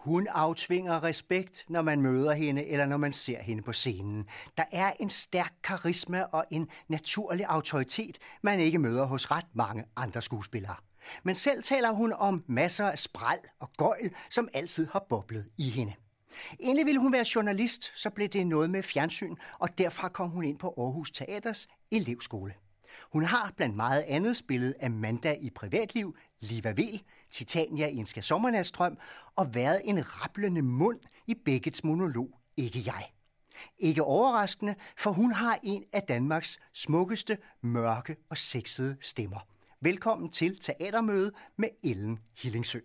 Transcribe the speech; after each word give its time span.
Hun 0.00 0.26
aftvinger 0.30 1.02
respekt, 1.02 1.64
når 1.68 1.82
man 1.82 2.02
møder 2.02 2.32
hende 2.32 2.66
eller 2.66 2.86
når 2.86 2.96
man 2.96 3.12
ser 3.12 3.42
hende 3.42 3.62
på 3.62 3.72
scenen. 3.72 4.28
Der 4.56 4.64
er 4.72 4.92
en 5.00 5.10
stærk 5.10 5.52
karisma 5.62 6.22
og 6.22 6.44
en 6.50 6.68
naturlig 6.88 7.46
autoritet, 7.48 8.18
man 8.42 8.60
ikke 8.60 8.78
møder 8.78 9.04
hos 9.04 9.30
ret 9.30 9.46
mange 9.54 9.84
andre 9.96 10.22
skuespillere. 10.22 10.74
Men 11.22 11.34
selv 11.34 11.62
taler 11.62 11.92
hun 11.92 12.12
om 12.12 12.44
masser 12.46 12.86
af 12.86 12.98
spræl 12.98 13.38
og 13.60 13.70
gøjl, 13.76 14.10
som 14.30 14.48
altid 14.54 14.88
har 14.92 15.06
boblet 15.08 15.48
i 15.58 15.70
hende. 15.70 15.94
Egentlig 16.60 16.86
ville 16.86 17.00
hun 17.00 17.12
være 17.12 17.24
journalist, 17.34 17.92
så 17.94 18.10
blev 18.10 18.28
det 18.28 18.46
noget 18.46 18.70
med 18.70 18.82
fjernsyn, 18.82 19.36
og 19.58 19.78
derfra 19.78 20.08
kom 20.08 20.30
hun 20.30 20.44
ind 20.44 20.58
på 20.58 20.74
Aarhus 20.78 21.10
Teaters 21.10 21.68
elevskole. 21.90 22.54
Hun 23.12 23.24
har 23.24 23.52
blandt 23.56 23.76
meget 23.76 24.04
andet 24.08 24.36
spillet 24.36 24.74
Amanda 24.82 25.36
i 25.40 25.50
privatliv, 25.50 26.16
Liva 26.40 26.70
Vel, 26.70 27.02
Titania 27.30 27.86
i 27.86 27.96
en 27.96 28.06
skal 28.06 28.22
og 29.36 29.54
været 29.54 29.80
en 29.84 30.20
rapplende 30.20 30.62
mund 30.62 31.00
i 31.26 31.34
Beckets 31.34 31.84
monolog 31.84 32.30
Ikke 32.56 32.82
jeg. 32.86 33.10
Ikke 33.78 34.02
overraskende, 34.02 34.74
for 34.96 35.10
hun 35.10 35.32
har 35.32 35.58
en 35.62 35.84
af 35.92 36.02
Danmarks 36.02 36.58
smukkeste, 36.72 37.38
mørke 37.60 38.16
og 38.30 38.38
sexede 38.38 38.96
stemmer. 39.00 39.38
Velkommen 39.80 40.30
til 40.30 40.58
Teatermøde 40.58 41.32
med 41.56 41.68
Ellen 41.84 42.18
Hillingsø. 42.36 42.80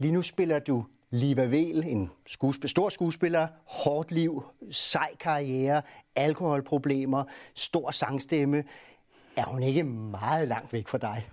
Lige 0.00 0.12
nu 0.12 0.22
spiller 0.22 0.58
du 0.58 0.84
Liva 1.10 1.44
Vel, 1.44 1.84
en 1.86 2.10
skuespiller, 2.26 2.68
stor 2.68 2.88
skuespiller, 2.88 3.48
hårdt 3.64 4.12
liv, 4.12 4.42
sej 4.70 5.16
karriere, 5.20 5.82
alkoholproblemer, 6.14 7.24
stor 7.54 7.90
sangstemme. 7.90 8.64
Er 9.36 9.44
hun 9.44 9.62
ikke 9.62 9.84
meget 9.84 10.48
langt 10.48 10.72
væk 10.72 10.88
fra 10.88 10.98
dig? 10.98 11.28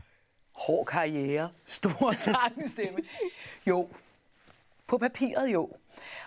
Hård 0.52 0.86
karriere, 0.86 1.50
stor 1.66 2.12
sangstemme. 2.32 3.00
jo, 3.66 3.88
på 4.88 4.98
papiret 4.98 5.48
jo. 5.48 5.70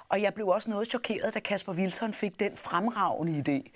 Og 0.08 0.22
jeg 0.22 0.34
blev 0.34 0.48
også 0.48 0.70
noget 0.70 0.88
chokeret, 0.88 1.34
da 1.34 1.40
Kasper 1.40 1.72
Wilson 1.72 2.12
fik 2.12 2.40
den 2.40 2.56
fremragende 2.56 3.32
idé. 3.48 3.70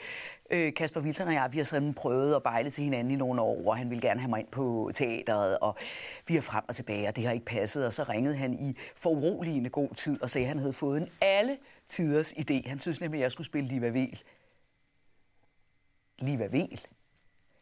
Øh, 0.53 0.75
Kasper 0.75 1.01
Wilson 1.01 1.29
og 1.29 1.35
jeg, 1.35 1.49
vi 1.53 1.59
har 1.59 1.65
sådan 1.65 1.95
prøvet 1.95 2.35
at 2.35 2.43
bejle 2.43 2.71
til 2.71 2.85
hinanden 2.85 3.11
i 3.11 3.17
nogle 3.17 3.43
år, 3.43 3.69
og 3.69 3.77
han 3.77 3.91
ville 3.91 4.03
gerne 4.03 4.21
have 4.21 4.31
mig 4.31 4.41
ind 4.41 4.49
på 4.49 4.91
teateret, 4.95 5.59
og 5.59 5.77
vi 6.27 6.37
er 6.37 6.41
frem 6.41 6.65
og 6.69 6.77
tilbage, 6.77 7.09
og 7.09 7.17
det 7.17 7.25
har 7.25 7.33
ikke 7.33 7.45
passet. 7.47 7.87
Og 7.87 7.93
så 7.93 8.03
ringede 8.03 8.37
han 8.37 8.55
i 8.55 8.77
foruroligende 8.97 9.71
god 9.71 9.95
tid 9.95 10.23
og 10.23 10.31
sagde, 10.31 10.45
at 10.45 10.49
han 10.49 10.59
havde 10.59 10.73
fået 10.73 11.03
en 11.03 11.09
alle 11.21 11.59
tiders 11.89 12.33
idé. 12.33 12.69
Han 12.69 12.79
synes 12.79 13.01
nemlig, 13.01 13.19
at 13.19 13.23
jeg 13.23 13.33
skulle 13.33 13.47
spille 13.47 13.69
Liva 13.69 13.89
Vel. 13.89 14.23
Liva 16.19 16.47
Vel? 16.47 16.81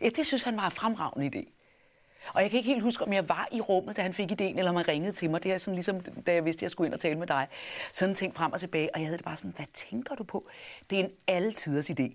Ja, 0.00 0.08
det 0.08 0.26
synes 0.26 0.42
han 0.42 0.56
var 0.56 0.64
en 0.64 0.72
fremragende 0.72 1.38
idé. 1.38 1.52
Og 2.34 2.42
jeg 2.42 2.50
kan 2.50 2.56
ikke 2.56 2.70
helt 2.70 2.82
huske, 2.82 3.04
om 3.04 3.12
jeg 3.12 3.28
var 3.28 3.48
i 3.52 3.60
rummet, 3.60 3.96
da 3.96 4.02
han 4.02 4.14
fik 4.14 4.32
idéen, 4.32 4.58
eller 4.58 4.70
om 4.70 4.76
han 4.76 4.88
ringede 4.88 5.12
til 5.12 5.30
mig. 5.30 5.42
Det 5.42 5.52
er 5.52 5.58
sådan 5.58 5.74
ligesom, 5.74 6.00
da 6.00 6.32
jeg 6.32 6.44
vidste, 6.44 6.58
at 6.58 6.62
jeg 6.62 6.70
skulle 6.70 6.88
ind 6.88 6.94
og 6.94 7.00
tale 7.00 7.18
med 7.18 7.26
dig. 7.26 7.48
Sådan 7.92 8.14
ting 8.14 8.34
frem 8.34 8.52
og 8.52 8.60
tilbage, 8.60 8.94
og 8.94 9.00
jeg 9.00 9.06
havde 9.06 9.18
det 9.18 9.24
bare 9.24 9.36
sådan, 9.36 9.52
hvad 9.56 9.66
tænker 9.72 10.14
du 10.14 10.24
på? 10.24 10.48
Det 10.90 11.00
er 11.00 11.04
en 11.04 11.10
altiders 11.26 11.90
idé. 11.90 12.14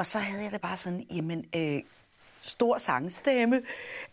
Og 0.00 0.06
så 0.06 0.18
havde 0.18 0.42
jeg 0.42 0.52
det 0.52 0.60
bare 0.60 0.76
sådan, 0.76 1.06
jamen, 1.10 1.44
øh, 1.56 1.82
stor 2.40 2.78
sangstemme. 2.78 3.62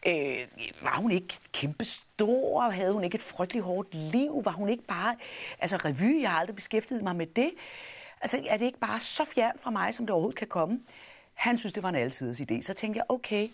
Øh, 0.08 0.48
var 0.82 0.96
hun 0.96 1.12
ikke 1.12 1.36
kæmpe 1.54 1.86
stor? 1.86 2.62
Havde 2.62 2.94
hun 2.94 3.04
ikke 3.04 3.16
et 3.16 3.22
frygteligt 3.22 3.66
hårdt 3.66 3.94
liv? 3.94 4.42
Var 4.46 4.52
hun 4.52 4.70
ikke 4.70 4.84
bare... 4.84 5.16
Altså, 5.60 5.78
revy, 5.78 6.22
jeg 6.22 6.32
har 6.32 6.40
aldrig 6.40 6.56
beskæftiget 6.56 7.04
mig 7.04 7.16
med 7.16 7.28
det. 7.28 7.52
Altså, 8.22 8.44
er 8.48 8.58
det 8.58 8.66
ikke 8.66 8.80
bare 8.80 9.00
så 9.00 9.26
fjern 9.26 9.60
fra 9.60 9.72
mig, 9.72 9.94
som 9.94 10.06
det 10.06 10.14
overhovedet 10.14 10.40
kan 10.40 10.48
komme? 10.48 10.80
Han 11.34 11.58
synes, 11.58 11.74
det 11.74 11.84
var 11.84 11.90
en 11.90 11.96
altidens 11.96 12.42
idé. 12.42 12.62
Så 12.62 12.74
tænkte 12.74 12.98
jeg, 12.98 13.06
okay, 13.10 13.50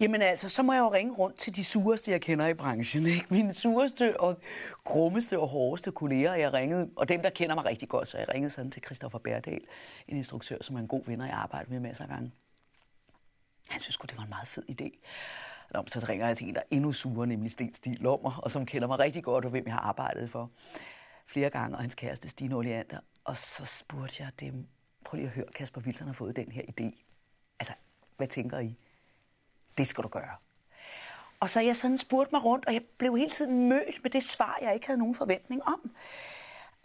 Jamen 0.00 0.22
altså, 0.22 0.48
så 0.48 0.62
må 0.62 0.72
jeg 0.72 0.80
jo 0.80 0.92
ringe 0.92 1.14
rundt 1.14 1.38
til 1.38 1.56
de 1.56 1.64
sureste, 1.64 2.10
jeg 2.10 2.20
kender 2.20 2.46
i 2.46 2.54
branchen. 2.54 3.06
Ikke? 3.06 3.26
Mine 3.30 3.54
sureste 3.54 4.20
og 4.20 4.38
grummeste 4.84 5.38
og 5.38 5.48
hårdeste 5.48 5.92
kolleger, 5.92 6.34
jeg 6.34 6.52
ringede, 6.52 6.90
og 6.96 7.08
dem, 7.08 7.22
der 7.22 7.30
kender 7.30 7.54
mig 7.54 7.64
rigtig 7.64 7.88
godt, 7.88 8.08
så 8.08 8.18
jeg 8.18 8.28
ringede 8.28 8.50
sådan 8.50 8.70
til 8.70 8.82
Christoffer 8.84 9.18
Bærdal, 9.18 9.60
en 10.08 10.16
instruktør, 10.16 10.56
som 10.60 10.76
er 10.76 10.80
en 10.80 10.88
god 10.88 11.02
venner, 11.06 11.26
jeg 11.26 11.34
arbejder 11.34 11.70
med 11.70 11.80
masser 11.80 12.04
af 12.04 12.10
gange. 12.10 12.32
Han 13.68 13.80
synes 13.80 13.96
det 13.96 14.16
var 14.16 14.22
en 14.22 14.28
meget 14.28 14.48
fed 14.48 14.62
idé. 14.70 14.98
Nå, 15.74 15.84
så 15.86 16.06
ringer 16.08 16.26
jeg 16.26 16.36
til 16.36 16.48
en, 16.48 16.54
der 16.54 16.60
er 16.60 16.76
endnu 16.76 16.92
surere, 16.92 17.26
nemlig 17.26 17.50
Sten 17.50 17.74
Stil 17.74 17.96
Lommer, 18.00 18.40
og 18.42 18.50
som 18.50 18.66
kender 18.66 18.88
mig 18.88 18.98
rigtig 18.98 19.24
godt, 19.24 19.44
og 19.44 19.50
hvem 19.50 19.66
jeg 19.66 19.74
har 19.74 19.80
arbejdet 19.80 20.30
for 20.30 20.50
flere 21.26 21.50
gange, 21.50 21.76
og 21.76 21.82
hans 21.82 21.94
kæreste 21.94 22.28
Stine 22.28 22.56
Oleander. 22.56 22.98
Og 23.24 23.36
så 23.36 23.64
spurgte 23.64 24.22
jeg 24.22 24.30
dem, 24.40 24.66
prøv 25.04 25.16
lige 25.16 25.26
at 25.26 25.34
høre, 25.34 25.46
Kasper 25.54 25.80
Wilson 25.80 26.06
har 26.06 26.14
fået 26.14 26.36
den 26.36 26.52
her 26.52 26.62
idé. 26.62 27.04
Altså, 27.60 27.72
hvad 28.16 28.28
tænker 28.28 28.58
I? 28.58 28.76
Det 29.78 29.86
skal 29.86 30.04
du 30.04 30.08
gøre. 30.08 30.36
Og 31.40 31.50
så 31.50 31.60
jeg 31.60 31.76
sådan 31.76 31.98
spurgte 31.98 32.32
mig 32.32 32.44
rundt, 32.44 32.66
og 32.66 32.74
jeg 32.74 32.82
blev 32.98 33.16
hele 33.16 33.30
tiden 33.30 33.68
mødt 33.68 34.02
med 34.02 34.10
det 34.10 34.22
svar, 34.22 34.58
jeg 34.62 34.74
ikke 34.74 34.86
havde 34.86 34.98
nogen 34.98 35.14
forventning 35.14 35.62
om. 35.64 35.90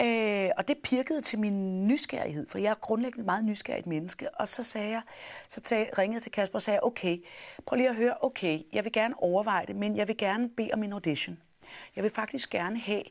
Øh, 0.01 0.49
og 0.57 0.67
det 0.67 0.77
pirkede 0.77 1.21
til 1.21 1.39
min 1.39 1.87
nysgerrighed, 1.87 2.47
for 2.49 2.57
jeg 2.57 2.69
er 2.69 2.75
grundlæggende 2.75 3.25
meget 3.25 3.45
nysgerrigt 3.45 3.87
menneske. 3.87 4.35
Og 4.35 4.47
så 4.47 4.63
sagde 4.63 4.89
jeg, 4.89 5.01
så 5.47 5.61
tag, 5.61 5.89
ringede 5.97 6.15
jeg 6.15 6.21
til 6.21 6.31
Kasper 6.31 6.55
og 6.55 6.61
sagde, 6.61 6.79
okay, 6.83 7.17
prøv 7.65 7.77
lige 7.77 7.89
at 7.89 7.95
høre, 7.95 8.13
okay, 8.21 8.59
jeg 8.73 8.83
vil 8.83 8.91
gerne 8.91 9.15
overveje 9.17 9.65
det, 9.65 9.75
men 9.75 9.97
jeg 9.97 10.07
vil 10.07 10.17
gerne 10.17 10.49
bede 10.49 10.69
om 10.73 10.83
en 10.83 10.93
audition. 10.93 11.39
Jeg 11.95 12.03
vil 12.03 12.11
faktisk 12.11 12.49
gerne 12.49 12.79
have, 12.79 13.03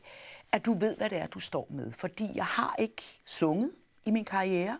at 0.51 0.65
du 0.65 0.73
ved, 0.73 0.97
hvad 0.97 1.09
det 1.09 1.17
er, 1.17 1.27
du 1.27 1.39
står 1.39 1.67
med. 1.69 1.91
Fordi 1.91 2.29
jeg 2.35 2.45
har 2.45 2.75
ikke 2.79 3.03
sunget 3.25 3.71
i 4.05 4.11
min 4.11 4.25
karriere. 4.25 4.77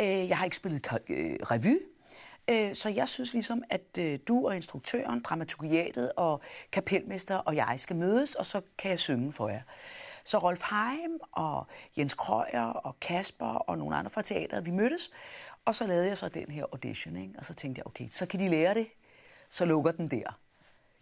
Øh, 0.00 0.28
jeg 0.28 0.38
har 0.38 0.44
ikke 0.44 0.56
spillet 0.56 0.86
øh, 1.08 1.36
revy. 1.42 1.78
Øh, 2.50 2.74
så 2.74 2.88
jeg 2.88 3.08
synes 3.08 3.32
ligesom, 3.32 3.62
at 3.70 3.98
øh, 3.98 4.18
du 4.28 4.46
og 4.46 4.56
instruktøren, 4.56 5.20
dramaturgiatet 5.20 6.12
og 6.16 6.40
kapelmester 6.72 7.36
og 7.36 7.56
jeg 7.56 7.74
skal 7.76 7.96
mødes, 7.96 8.34
og 8.34 8.46
så 8.46 8.60
kan 8.78 8.90
jeg 8.90 8.98
synge 8.98 9.32
for 9.32 9.48
jer. 9.48 9.62
Så 10.24 10.38
Rolf 10.38 10.62
Heim 10.70 11.18
og 11.32 11.66
Jens 11.98 12.14
Krøyer 12.14 12.62
og 12.62 13.00
Kasper 13.00 13.46
og 13.46 13.78
nogle 13.78 13.96
andre 13.96 14.10
fra 14.10 14.22
teateret, 14.22 14.66
vi 14.66 14.70
mødtes, 14.70 15.10
og 15.64 15.74
så 15.74 15.86
lavede 15.86 16.06
jeg 16.06 16.18
så 16.18 16.28
den 16.28 16.50
her 16.50 16.64
audition, 16.72 17.16
ikke? 17.16 17.34
og 17.38 17.44
så 17.44 17.54
tænkte 17.54 17.78
jeg, 17.78 17.86
okay, 17.86 18.08
så 18.10 18.26
kan 18.26 18.40
de 18.40 18.48
lære 18.48 18.74
det, 18.74 18.86
så 19.48 19.64
lukker 19.64 19.92
den 19.92 20.08
der. 20.08 20.38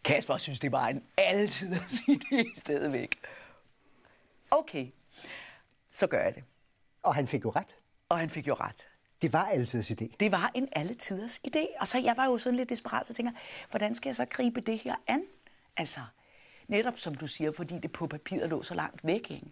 Kasper 0.05 0.37
synes, 0.37 0.61
det 0.61 0.73
var 0.73 0.89
en 0.89 1.03
altid 1.17 1.73
at 1.73 1.91
sige 1.91 2.21
det 2.31 2.47
stadigvæk. 2.57 3.17
Okay, 4.51 4.87
så 5.93 6.07
gør 6.07 6.23
jeg 6.23 6.35
det. 6.35 6.45
Og 7.03 7.15
han 7.15 7.27
fik 7.27 7.45
jo 7.45 7.51
ret. 7.51 7.77
Og 8.09 8.19
han 8.19 8.31
fik 8.31 8.49
jo 8.49 8.55
ret. 8.55 8.89
Det 9.23 9.33
var 9.33 9.45
altid 9.45 9.83
idé. 9.91 10.17
Det 10.21 10.33
var 10.33 10.51
en 10.55 10.69
alle 10.73 10.95
tiders 10.95 11.41
idé. 11.47 11.81
Og 11.81 11.89
så 11.89 11.99
jeg 11.99 12.17
var 12.17 12.27
jo 12.27 12.39
sådan 12.39 12.57
lidt 12.57 12.69
desperat, 12.69 13.07
så 13.07 13.15
tænker 13.15 13.33
hvordan 13.71 13.95
skal 13.95 14.09
jeg 14.09 14.17
så 14.17 14.25
gribe 14.25 14.61
det 14.61 14.79
her 14.79 14.95
an? 15.07 15.23
Altså, 15.77 16.01
netop 16.69 16.99
som 16.99 17.15
du 17.15 17.27
siger, 17.27 17.53
fordi 17.53 17.79
det 17.79 17.93
på 17.93 18.07
papiret 18.07 18.51
lå 18.51 18.63
så 18.63 18.75
langt 18.75 19.07
væk, 19.07 19.31
ikke? 19.31 19.47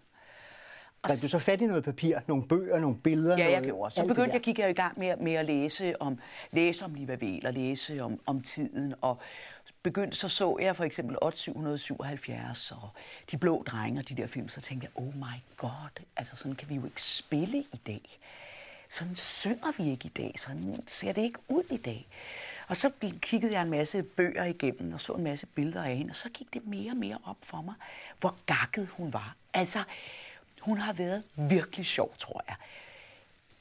Og 1.01 1.21
du 1.21 1.27
så 1.27 1.39
fat 1.39 1.61
i 1.61 1.65
noget 1.65 1.83
papir, 1.83 2.19
nogle 2.27 2.47
bøger, 2.47 2.79
nogle 2.79 2.97
billeder? 2.97 3.37
Ja, 3.37 3.43
jeg 3.43 3.51
noget, 3.51 3.65
gjorde. 3.65 3.93
Så 3.93 4.07
begyndte 4.07 4.33
jeg, 4.33 4.41
gik 4.41 4.59
jeg 4.59 4.69
i 4.69 4.73
gang 4.73 4.99
med, 4.99 5.17
med 5.17 5.33
at 5.33 5.45
læse 5.45 6.01
om, 6.01 6.19
læse 6.51 6.85
om 6.85 6.93
Liva 6.93 7.17
Vel 7.19 7.47
og 7.47 7.53
læse 7.53 8.03
om, 8.03 8.19
om 8.25 8.41
tiden. 8.41 8.93
Og 9.01 9.19
begyndte, 9.83 10.17
så 10.17 10.29
så 10.29 10.57
jeg 10.61 10.75
for 10.75 10.83
eksempel 10.83 11.17
8777 11.21 12.71
og 12.71 12.89
De 13.31 13.37
Blå 13.37 13.63
Drenge 13.63 13.99
og 13.99 14.09
de 14.09 14.15
der 14.15 14.27
film, 14.27 14.49
så 14.49 14.61
tænkte 14.61 14.85
jeg, 14.85 15.03
oh 15.03 15.15
my 15.15 15.41
god, 15.57 16.03
altså 16.15 16.35
sådan 16.35 16.55
kan 16.55 16.69
vi 16.69 16.75
jo 16.75 16.85
ikke 16.85 17.03
spille 17.03 17.57
i 17.57 17.81
dag 17.87 18.19
sådan 18.89 19.15
synger 19.15 19.71
vi 19.77 19.91
ikke 19.91 20.05
i 20.05 20.09
dag, 20.09 20.35
sådan 20.37 20.83
ser 20.87 21.11
det 21.11 21.21
ikke 21.21 21.39
ud 21.47 21.63
i 21.71 21.77
dag. 21.77 22.07
Og 22.67 22.75
så 22.75 22.91
kiggede 23.21 23.53
jeg 23.53 23.61
en 23.61 23.69
masse 23.69 24.03
bøger 24.03 24.45
igennem 24.45 24.93
og 24.93 25.01
så 25.01 25.13
en 25.13 25.23
masse 25.23 25.45
billeder 25.45 25.83
af 25.83 25.95
hende, 25.95 26.11
og 26.11 26.15
så 26.15 26.29
gik 26.29 26.53
det 26.53 26.67
mere 26.67 26.91
og 26.91 26.97
mere 26.97 27.17
op 27.23 27.37
for 27.43 27.61
mig, 27.61 27.75
hvor 28.19 28.35
gakket 28.45 28.87
hun 28.87 29.13
var. 29.13 29.35
Altså, 29.53 29.83
hun 30.61 30.77
har 30.77 30.93
været 30.93 31.23
virkelig 31.35 31.85
sjov, 31.85 32.15
tror 32.17 32.43
jeg. 32.47 32.55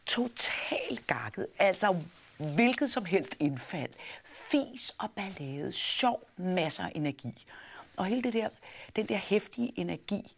Totalt 0.06 1.06
gakket. 1.06 1.46
Altså, 1.58 1.96
hvilket 2.38 2.90
som 2.90 3.04
helst 3.04 3.36
indfald. 3.40 3.92
Fis 4.24 4.94
og 4.98 5.10
ballade. 5.10 5.72
Sjov. 5.72 6.22
Masser 6.36 6.84
af 6.84 6.92
energi. 6.94 7.46
Og 7.96 8.06
hele 8.06 8.22
det 8.22 8.32
der, 8.32 8.48
den 8.96 9.06
der 9.06 9.16
hæftige 9.16 9.72
energi, 9.76 10.36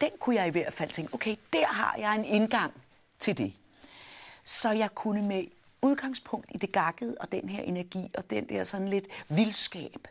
den 0.00 0.10
kunne 0.20 0.36
jeg 0.36 0.46
i 0.46 0.50
hvert 0.50 0.72
fald 0.72 0.90
tænke, 0.90 1.14
okay, 1.14 1.36
der 1.52 1.66
har 1.66 1.96
jeg 1.98 2.14
en 2.14 2.24
indgang 2.24 2.72
til 3.18 3.38
det 3.38 3.52
så 4.46 4.70
jeg 4.70 4.94
kunne 4.94 5.22
med 5.22 5.44
udgangspunkt 5.82 6.46
i 6.54 6.58
det 6.58 6.72
gakkede 6.72 7.16
og 7.20 7.32
den 7.32 7.48
her 7.48 7.62
energi 7.62 8.10
og 8.18 8.30
den 8.30 8.48
der 8.48 8.64
sådan 8.64 8.88
lidt 8.88 9.06
vildskab, 9.28 10.08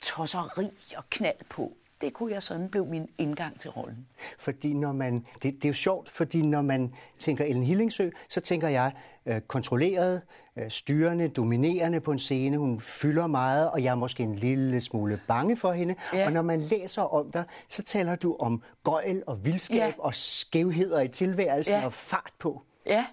tosseri 0.00 0.70
og 0.96 1.10
knald 1.10 1.44
på, 1.50 1.72
det 2.00 2.12
kunne 2.12 2.32
jeg 2.32 2.42
sådan 2.42 2.68
blev 2.68 2.86
min 2.86 3.08
indgang 3.18 3.60
til 3.60 3.70
rollen. 3.70 4.06
Fordi 4.38 4.74
når 4.74 4.92
man, 4.92 5.26
det, 5.34 5.42
det 5.42 5.64
er 5.64 5.68
jo 5.68 5.74
sjovt, 5.74 6.08
fordi 6.08 6.42
når 6.42 6.62
man 6.62 6.94
tænker 7.18 7.44
Ellen 7.44 7.64
Hillingsø, 7.64 8.10
så 8.28 8.40
tænker 8.40 8.68
jeg 8.68 8.92
øh, 9.26 9.40
kontrolleret, 9.40 10.22
øh, 10.56 10.70
styrende, 10.70 11.28
dominerende 11.28 12.00
på 12.00 12.12
en 12.12 12.18
scene. 12.18 12.58
Hun 12.58 12.80
fylder 12.80 13.26
meget, 13.26 13.70
og 13.70 13.82
jeg 13.82 13.90
er 13.90 13.94
måske 13.94 14.22
en 14.22 14.34
lille 14.34 14.80
smule 14.80 15.20
bange 15.28 15.56
for 15.56 15.72
hende. 15.72 15.94
Ja. 16.14 16.26
Og 16.26 16.32
når 16.32 16.42
man 16.42 16.60
læser 16.60 17.02
om 17.02 17.32
dig, 17.32 17.44
så 17.68 17.82
taler 17.82 18.16
du 18.16 18.36
om 18.40 18.62
gøjl 18.84 19.22
og 19.26 19.44
vildskab 19.44 19.78
ja. 19.78 19.92
og 19.98 20.14
skævheder 20.14 21.00
i 21.00 21.08
tilværelsen 21.08 21.74
ja. 21.74 21.84
og 21.84 21.92
fart 21.92 22.32
på. 22.38 22.62
Ja, 22.86 23.06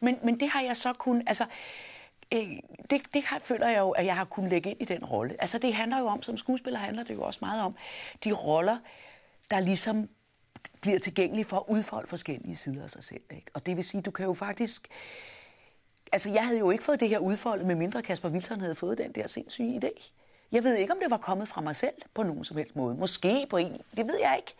men, 0.00 0.18
men 0.22 0.40
det 0.40 0.48
har 0.48 0.60
jeg 0.60 0.76
så 0.76 0.92
kun... 0.92 1.22
Altså, 1.26 1.46
øh, 2.32 2.48
det, 2.90 3.02
det 3.14 3.24
har, 3.24 3.38
føler 3.38 3.68
jeg 3.68 3.78
jo, 3.78 3.90
at 3.90 4.04
jeg 4.06 4.16
har 4.16 4.24
kunnet 4.24 4.50
lægge 4.50 4.70
ind 4.70 4.80
i 4.80 4.84
den 4.84 5.04
rolle. 5.04 5.36
Altså 5.38 5.58
det 5.58 5.74
handler 5.74 5.98
jo 5.98 6.06
om, 6.06 6.22
som 6.22 6.36
skuespiller 6.36 6.78
handler 6.78 7.02
det 7.02 7.14
jo 7.14 7.22
også 7.22 7.38
meget 7.42 7.62
om, 7.62 7.76
de 8.24 8.32
roller, 8.32 8.78
der 9.50 9.60
ligesom 9.60 10.08
bliver 10.80 10.98
tilgængelige 10.98 11.44
for 11.44 11.56
at 11.56 11.64
udfolde 11.68 12.08
forskellige 12.08 12.56
sider 12.56 12.82
af 12.82 12.90
sig 12.90 13.04
selv. 13.04 13.22
Ikke? 13.30 13.46
Og 13.54 13.66
det 13.66 13.76
vil 13.76 13.84
sige, 13.84 14.02
du 14.02 14.10
kan 14.10 14.24
jo 14.26 14.34
faktisk... 14.34 14.88
Altså 16.12 16.30
jeg 16.30 16.46
havde 16.46 16.58
jo 16.58 16.70
ikke 16.70 16.84
fået 16.84 17.00
det 17.00 17.08
her 17.08 17.18
udfoldet, 17.18 17.66
med 17.66 17.74
mindre 17.74 18.02
Kasper 18.02 18.28
Wilson 18.28 18.60
havde 18.60 18.74
fået 18.74 18.98
den 18.98 19.12
der 19.12 19.26
sindssyge 19.26 19.80
idé. 19.84 20.10
Jeg 20.52 20.64
ved 20.64 20.76
ikke, 20.76 20.92
om 20.92 20.98
det 21.02 21.10
var 21.10 21.16
kommet 21.16 21.48
fra 21.48 21.60
mig 21.60 21.76
selv 21.76 21.94
på 22.14 22.22
nogen 22.22 22.44
som 22.44 22.56
helst 22.56 22.76
måde. 22.76 22.94
Måske 22.94 23.46
på 23.50 23.56
en, 23.56 23.80
det 23.96 24.06
ved 24.06 24.18
jeg 24.20 24.34
ikke. 24.36 24.54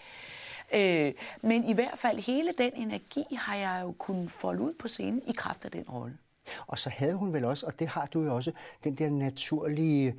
Øh, 0.74 1.12
men 1.42 1.64
i 1.64 1.72
hvert 1.72 1.98
fald 1.98 2.18
hele 2.18 2.52
den 2.58 2.72
energi 2.74 3.24
har 3.38 3.56
jeg 3.56 3.80
jo 3.82 3.94
kunnet 3.98 4.30
folde 4.30 4.62
ud 4.62 4.74
på 4.78 4.88
scenen 4.88 5.22
i 5.26 5.32
kraft 5.32 5.64
af 5.64 5.70
den 5.70 5.82
rolle. 5.82 6.18
Og 6.66 6.78
så 6.78 6.90
havde 6.90 7.14
hun 7.14 7.32
vel 7.32 7.44
også, 7.44 7.66
og 7.66 7.78
det 7.78 7.88
har 7.88 8.06
du 8.06 8.22
jo 8.22 8.34
også, 8.34 8.52
den 8.84 8.94
der 8.94 9.10
naturlige 9.10 10.14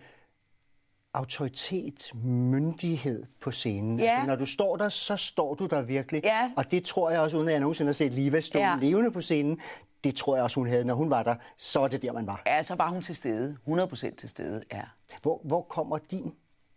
autoritet, 1.14 2.12
myndighed 2.24 3.24
på 3.42 3.52
scenen. 3.52 4.00
Ja. 4.00 4.06
Altså, 4.06 4.28
når 4.28 4.36
du 4.36 4.46
står 4.46 4.78
der, 4.78 4.90
så 4.90 5.18
står 5.18 5.56
du 5.56 5.66
der 5.66 5.82
virkelig. 5.82 6.22
Ja. 6.24 6.52
Og 6.58 6.72
det 6.72 6.86
tror 6.86 7.10
jeg 7.12 7.20
også, 7.20 7.38
uden 7.38 7.48
at 7.48 7.52
jeg 7.52 7.60
nogensinde 7.60 7.90
har 7.90 7.94
set 7.94 8.14
Liva 8.14 8.40
stå 8.40 8.60
ja. 8.60 8.78
levende 8.82 9.12
på 9.12 9.22
scenen, 9.22 9.60
det 10.04 10.16
tror 10.16 10.36
jeg 10.36 10.44
også, 10.44 10.60
hun 10.60 10.68
havde. 10.68 10.86
Når 10.86 10.94
hun 10.94 11.10
var 11.10 11.24
der, 11.24 11.36
så 11.58 11.80
var 11.80 11.88
det 11.88 12.02
der, 12.02 12.14
man 12.14 12.28
var. 12.28 12.42
Ja, 12.46 12.64
så 12.64 12.76
var 12.76 12.90
hun 12.90 13.02
til 13.02 13.16
stede. 13.16 13.58
100% 13.68 14.16
til 14.16 14.30
stede, 14.30 14.64
ja. 14.72 14.84
Hvor, 15.22 15.42
hvor 15.44 15.62
kommer 15.62 15.98
din, 15.98 16.34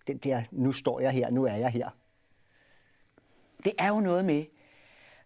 den 0.06 0.19
der, 0.19 0.43
nu 0.50 0.72
står 0.72 1.00
jeg 1.00 1.11
her, 1.11 1.31
nu 1.31 1.44
er 1.44 1.55
jeg 1.55 1.70
her? 1.70 1.90
Det 3.64 3.72
er 3.78 3.88
jo 3.88 4.00
noget 4.00 4.24
med, 4.24 4.44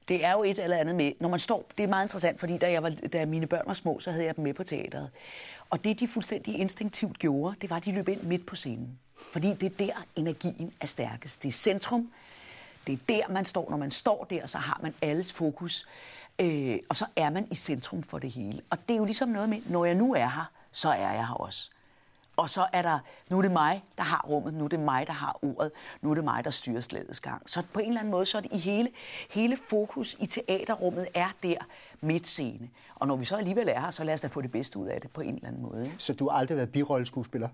det 0.09 0.25
er 0.25 0.33
jo 0.33 0.43
et 0.43 0.59
eller 0.59 0.77
andet 0.77 0.95
med, 0.95 1.13
når 1.21 1.29
man 1.29 1.39
står, 1.39 1.67
det 1.79 1.85
er 1.85 1.89
meget 1.89 2.05
interessant, 2.05 2.41
fordi 2.41 2.59
da, 2.59 2.71
jeg 2.71 2.83
var, 2.83 2.91
da 3.13 3.27
mine 3.27 3.47
børn 3.47 3.63
var 3.67 3.75
små, 3.75 4.01
så 4.01 4.11
havde 4.11 4.25
jeg 4.25 4.37
dem 4.37 4.45
med 4.45 4.55
på 4.55 4.65
teateret. 4.65 5.11
Og 5.71 5.85
det, 5.85 6.01
de 6.01 6.09
fuldstændig 6.09 6.59
instinktivt 6.59 7.19
gjorde, 7.19 7.57
det 7.61 7.71
var, 7.71 7.77
at 7.77 7.85
de 7.85 7.93
løb 7.93 8.09
ind 8.09 8.23
midt 8.23 8.47
på 8.47 8.57
scenen. 8.57 8.99
Fordi 9.33 9.55
det 9.55 9.63
er 9.63 9.77
der, 9.87 10.07
energien 10.17 10.73
er 10.81 10.87
stærkest. 10.87 11.43
Det 11.43 11.49
er 11.49 11.53
centrum. 11.53 12.13
Det 12.87 12.93
er 12.93 12.99
der, 13.09 13.33
man 13.33 13.45
står. 13.45 13.71
Når 13.71 13.77
man 13.77 13.91
står 13.91 14.25
der, 14.31 14.47
så 14.47 14.59
har 14.59 14.81
man 14.83 14.95
alles 15.03 15.33
fokus. 15.33 15.87
Øh, 16.39 16.79
og 16.89 16.97
så 16.97 17.07
er 17.17 17.31
man 17.31 17.49
i 17.51 17.55
centrum 17.55 18.03
for 18.03 18.19
det 18.19 18.31
hele. 18.31 18.61
Og 18.71 18.79
det 18.89 18.95
er 18.95 18.99
jo 18.99 19.05
ligesom 19.05 19.29
noget 19.29 19.49
med, 19.49 19.61
når 19.67 19.85
jeg 19.85 19.95
nu 19.95 20.15
er 20.15 20.29
her, 20.29 20.51
så 20.73 20.91
er 20.91 21.13
jeg 21.13 21.27
her 21.27 21.35
også. 21.35 21.71
Og 22.37 22.51
så 22.51 22.67
er 22.73 22.83
der, 22.83 22.99
nu 23.31 23.39
er 23.39 23.43
det 23.43 23.51
mig, 23.51 23.85
der 23.99 24.05
har 24.05 24.25
rummet, 24.29 24.55
nu 24.55 24.65
er 24.65 24.69
det 24.69 24.81
mig, 24.81 25.07
der 25.07 25.13
har 25.13 25.39
ordet, 25.43 25.73
nu 26.01 26.11
er 26.11 26.15
det 26.15 26.25
mig, 26.25 26.45
der 26.45 26.51
styrer 26.51 26.81
slagets 26.81 27.21
gang. 27.21 27.51
Så 27.51 27.63
på 27.73 27.81
en 27.81 27.89
eller 27.89 28.01
anden 28.01 28.11
måde, 28.11 28.27
så 28.27 28.39
er 28.39 28.43
det 28.43 28.53
i 28.53 28.59
hele, 28.59 28.91
hele 29.31 29.59
fokus 29.69 30.17
i 30.21 30.27
teaterrummet 30.27 31.07
er 31.15 31.29
der 31.43 31.57
midt 32.01 32.27
scene. 32.27 32.71
Og 32.95 33.07
når 33.07 33.17
vi 33.17 33.25
så 33.25 33.37
alligevel 33.37 33.69
er 33.69 33.81
her, 33.81 33.91
så 33.91 34.05
lad 34.05 34.15
os 34.15 34.21
da 34.21 34.27
få 34.27 34.41
det 34.41 34.53
bedste 34.53 34.79
ud 34.79 34.87
af 34.87 35.01
det 35.01 35.11
på 35.11 35.21
en 35.21 35.35
eller 35.35 35.49
anden 35.49 35.63
måde. 35.63 35.91
Så 35.99 36.13
du 36.13 36.29
har 36.29 36.39
aldrig 36.39 36.57
været 36.57 36.73
birolleskuespiller? 36.73 37.49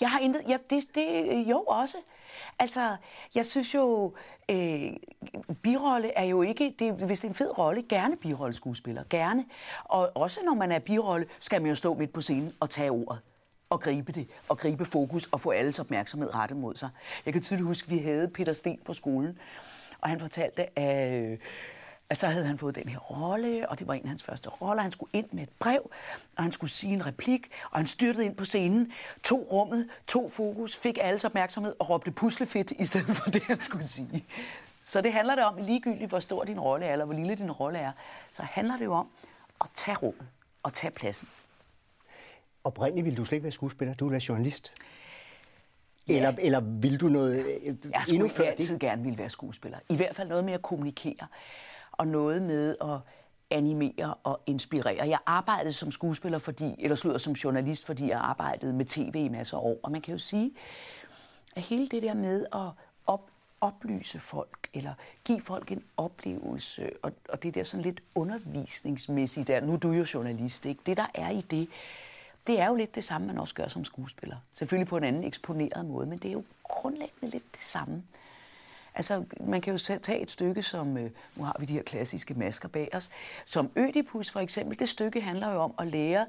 Jeg 0.00 0.10
har 0.10 0.18
intet, 0.18 0.42
ja, 0.48 0.58
det, 0.70 0.84
det, 0.94 1.32
jo 1.46 1.60
også. 1.60 1.96
Altså, 2.58 2.96
jeg 3.34 3.46
synes 3.46 3.74
jo, 3.74 4.12
øh, 4.48 4.92
birolle 5.62 6.12
er 6.12 6.24
jo 6.24 6.42
ikke, 6.42 6.74
det, 6.78 6.92
hvis 6.92 7.20
det 7.20 7.26
er 7.26 7.30
en 7.30 7.34
fed 7.34 7.58
rolle, 7.58 7.84
gerne 7.88 8.16
birolleskuespiller, 8.16 9.04
gerne. 9.10 9.44
Og 9.84 10.10
også 10.14 10.40
når 10.44 10.54
man 10.54 10.72
er 10.72 10.78
birolle, 10.78 11.26
skal 11.40 11.62
man 11.62 11.68
jo 11.68 11.74
stå 11.74 11.94
midt 11.94 12.12
på 12.12 12.20
scenen 12.20 12.52
og 12.60 12.70
tage 12.70 12.90
ordet 12.90 13.20
og 13.70 13.80
gribe 13.80 14.12
det, 14.12 14.28
og 14.48 14.58
gribe 14.58 14.84
fokus 14.84 15.28
og 15.32 15.40
få 15.40 15.50
alles 15.50 15.78
opmærksomhed 15.78 16.34
rettet 16.34 16.58
mod 16.58 16.76
sig. 16.76 16.88
Jeg 17.26 17.32
kan 17.32 17.42
tydeligt 17.42 17.66
huske, 17.66 17.86
at 17.86 17.90
vi 17.90 17.98
havde 17.98 18.28
Peter 18.28 18.52
Sten 18.52 18.78
på 18.84 18.92
skolen, 18.92 19.38
og 20.00 20.08
han 20.08 20.20
fortalte, 20.20 20.78
at, 20.78 21.22
øh, 21.22 21.38
at 22.10 22.18
så 22.18 22.26
havde 22.26 22.44
han 22.44 22.58
fået 22.58 22.74
den 22.74 22.88
her 22.88 22.98
rolle, 22.98 23.68
og 23.68 23.78
det 23.78 23.86
var 23.86 23.94
en 23.94 24.02
af 24.02 24.08
hans 24.08 24.22
første 24.22 24.48
roller. 24.48 24.82
Han 24.82 24.92
skulle 24.92 25.10
ind 25.12 25.26
med 25.32 25.42
et 25.42 25.48
brev, 25.58 25.90
og 26.36 26.42
han 26.42 26.52
skulle 26.52 26.70
sige 26.70 26.92
en 26.92 27.06
replik, 27.06 27.50
og 27.70 27.78
han 27.78 27.86
styrtede 27.86 28.24
ind 28.24 28.36
på 28.36 28.44
scenen, 28.44 28.92
tog 29.22 29.52
rummet, 29.52 29.88
tog 30.08 30.32
fokus, 30.32 30.76
fik 30.76 30.98
alles 31.00 31.24
opmærksomhed 31.24 31.74
og 31.78 31.90
råbte 31.90 32.10
puslefedt 32.10 32.70
i 32.70 32.84
stedet 32.84 33.16
for 33.16 33.30
det, 33.30 33.42
han 33.42 33.60
skulle 33.60 33.86
sige. 33.86 34.24
Så 34.82 35.00
det 35.00 35.12
handler 35.12 35.34
det 35.34 35.44
om, 35.44 35.56
ligegyldigt 35.56 36.08
hvor 36.08 36.20
stor 36.20 36.44
din 36.44 36.60
rolle 36.60 36.86
er, 36.86 36.92
eller 36.92 37.04
hvor 37.04 37.14
lille 37.14 37.34
din 37.34 37.52
rolle 37.52 37.78
er, 37.78 37.92
så 38.30 38.42
handler 38.42 38.76
det 38.76 38.84
jo 38.84 38.92
om 38.92 39.08
at 39.60 39.70
tage 39.74 39.96
rummet 39.96 40.26
og 40.62 40.72
tage 40.72 40.90
pladsen. 40.90 41.28
Oprindeligt 42.64 43.04
ville 43.04 43.16
du 43.16 43.24
slet 43.24 43.36
ikke 43.36 43.44
være 43.44 43.52
skuespiller, 43.52 43.94
du 43.94 44.04
ville 44.04 44.12
være 44.12 44.22
journalist. 44.28 44.72
Ja. 46.08 46.16
Eller, 46.16 46.32
eller 46.38 46.60
vil 46.60 47.00
du 47.00 47.08
noget 47.08 47.46
øh, 47.46 47.64
jeg 47.64 48.02
endnu 48.12 48.28
før 48.28 48.44
Jeg 48.44 48.52
altid 48.52 48.72
det? 48.72 48.80
gerne 48.80 49.02
ville 49.02 49.18
være 49.18 49.28
skuespiller. 49.30 49.78
I 49.88 49.96
hvert 49.96 50.16
fald 50.16 50.28
noget 50.28 50.44
med 50.44 50.52
at 50.52 50.62
kommunikere, 50.62 51.26
og 51.92 52.06
noget 52.06 52.42
med 52.42 52.76
at 52.80 52.98
animere 53.50 54.14
og 54.22 54.40
inspirere. 54.46 55.08
Jeg 55.08 55.18
arbejdede 55.26 55.72
som 55.72 55.90
skuespiller, 55.90 56.38
fordi, 56.38 56.74
eller 56.78 56.96
slutter 56.96 57.18
som 57.18 57.32
journalist, 57.32 57.86
fordi 57.86 58.08
jeg 58.08 58.18
arbejdede 58.18 58.72
med 58.72 58.84
tv 58.84 59.14
i 59.14 59.28
masser 59.28 59.56
af 59.56 59.60
år. 59.60 59.80
Og 59.82 59.92
man 59.92 60.00
kan 60.00 60.12
jo 60.12 60.18
sige, 60.18 60.50
at 61.56 61.62
hele 61.62 61.88
det 61.88 62.02
der 62.02 62.14
med 62.14 62.46
at 62.54 62.70
op, 63.06 63.30
oplyse 63.60 64.18
folk, 64.18 64.68
eller 64.74 64.94
give 65.24 65.40
folk 65.40 65.72
en 65.72 65.82
oplevelse, 65.96 66.90
og, 67.02 67.12
og 67.28 67.42
det 67.42 67.54
der 67.54 67.62
sådan 67.64 67.82
lidt 67.84 68.00
undervisningsmæssigt 68.14 69.48
der, 69.48 69.60
nu 69.60 69.72
er 69.72 69.76
du 69.76 69.92
jo 69.92 70.06
journalist, 70.14 70.66
ikke? 70.66 70.80
Det 70.86 70.96
der 70.96 71.06
er 71.14 71.30
i 71.30 71.44
det, 71.50 71.68
det 72.48 72.60
er 72.60 72.66
jo 72.66 72.74
lidt 72.74 72.94
det 72.94 73.04
samme, 73.04 73.26
man 73.26 73.38
også 73.38 73.54
gør 73.54 73.68
som 73.68 73.84
skuespiller. 73.84 74.36
Selvfølgelig 74.52 74.88
på 74.88 74.96
en 74.96 75.04
anden 75.04 75.24
eksponeret 75.24 75.86
måde, 75.86 76.06
men 76.06 76.18
det 76.18 76.28
er 76.28 76.32
jo 76.32 76.44
grundlæggende 76.62 77.30
lidt 77.30 77.54
det 77.54 77.62
samme. 77.62 78.02
Altså, 78.94 79.24
man 79.40 79.60
kan 79.60 79.72
jo 79.72 79.78
tage 79.78 80.20
et 80.20 80.30
stykke 80.30 80.62
som, 80.62 80.96
øh, 80.96 81.10
nu 81.36 81.44
har 81.44 81.56
vi 81.60 81.66
de 81.66 81.72
her 81.72 81.82
klassiske 81.82 82.34
masker 82.34 82.68
bag 82.68 82.88
os, 82.92 83.10
som 83.44 83.70
Ødipus 83.76 84.30
for 84.30 84.40
eksempel. 84.40 84.78
Det 84.78 84.88
stykke 84.88 85.20
handler 85.20 85.52
jo 85.52 85.58
om 85.60 85.74
at 85.78 85.86
lære 85.86 86.26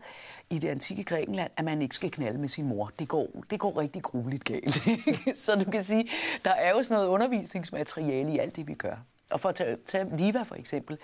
i 0.50 0.60
det 0.60 0.68
antikke 0.68 1.04
Grækenland, 1.04 1.52
at 1.58 1.66
man 1.66 1.82
ikke 1.82 1.96
skal 1.96 2.12
knalde 2.12 2.40
med 2.40 2.48
sin 2.48 2.68
mor. 2.68 2.92
Det 3.00 3.08
går, 3.08 3.28
det 3.50 3.60
går 3.60 3.80
rigtig 3.80 4.04
grueligt 4.04 4.44
galt. 4.44 4.82
Så 5.44 5.56
du 5.56 5.72
kan 5.72 5.84
sige, 5.84 6.10
der 6.46 6.52
er 6.52 6.70
jo 6.70 6.84
sådan 6.84 6.96
noget 6.96 7.08
undervisningsmateriale 7.08 8.34
i 8.34 8.40
alt 8.40 8.56
det, 8.56 8.68
vi 8.68 8.74
gør. 8.74 8.96
Og 9.30 9.40
for 9.40 9.50
at 9.50 9.56
tage, 9.56 9.78
tage 9.86 10.18
Liva 10.18 10.42
for 10.42 10.56
eksempel, 10.56 10.98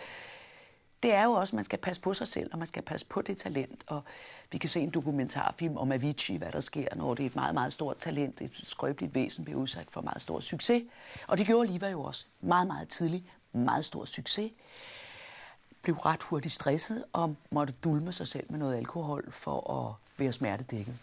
det 1.05 1.13
er 1.13 1.23
jo 1.23 1.31
også, 1.31 1.51
at 1.51 1.55
man 1.55 1.63
skal 1.63 1.79
passe 1.79 2.01
på 2.01 2.13
sig 2.13 2.27
selv, 2.27 2.49
og 2.51 2.57
man 2.57 2.67
skal 2.67 2.83
passe 2.83 3.05
på 3.05 3.21
det 3.21 3.37
talent. 3.37 3.83
Og 3.87 4.03
vi 4.51 4.57
kan 4.57 4.69
se 4.69 4.79
en 4.79 4.89
dokumentarfilm 4.89 5.77
om 5.77 5.91
Avicii, 5.91 6.37
hvad 6.37 6.51
der 6.51 6.59
sker, 6.59 6.95
når 6.95 7.13
det 7.13 7.23
er 7.23 7.27
et 7.27 7.35
meget, 7.35 7.53
meget 7.53 7.73
stort 7.73 7.97
talent, 7.97 8.41
et 8.41 8.51
skrøbeligt 8.63 9.15
væsen, 9.15 9.43
bliver 9.43 9.59
udsat 9.59 9.87
for 9.89 10.01
meget 10.01 10.21
stor 10.21 10.39
succes. 10.39 10.83
Og 11.27 11.37
det 11.37 11.45
gjorde 11.45 11.71
Liva 11.71 11.89
jo 11.89 12.03
også. 12.03 12.25
Meget, 12.41 12.67
meget 12.67 12.89
tidligt. 12.89 13.23
Meget 13.53 13.85
stor 13.85 14.05
succes. 14.05 14.51
Blev 15.81 15.95
ret 15.95 16.23
hurtigt 16.23 16.53
stresset 16.53 17.03
og 17.13 17.35
måtte 17.51 17.73
dulme 17.83 18.11
sig 18.11 18.27
selv 18.27 18.45
med 18.49 18.59
noget 18.59 18.75
alkohol 18.75 19.31
for 19.31 19.71
at 19.71 19.93
være 20.17 20.31
smertedækket. 20.31 20.95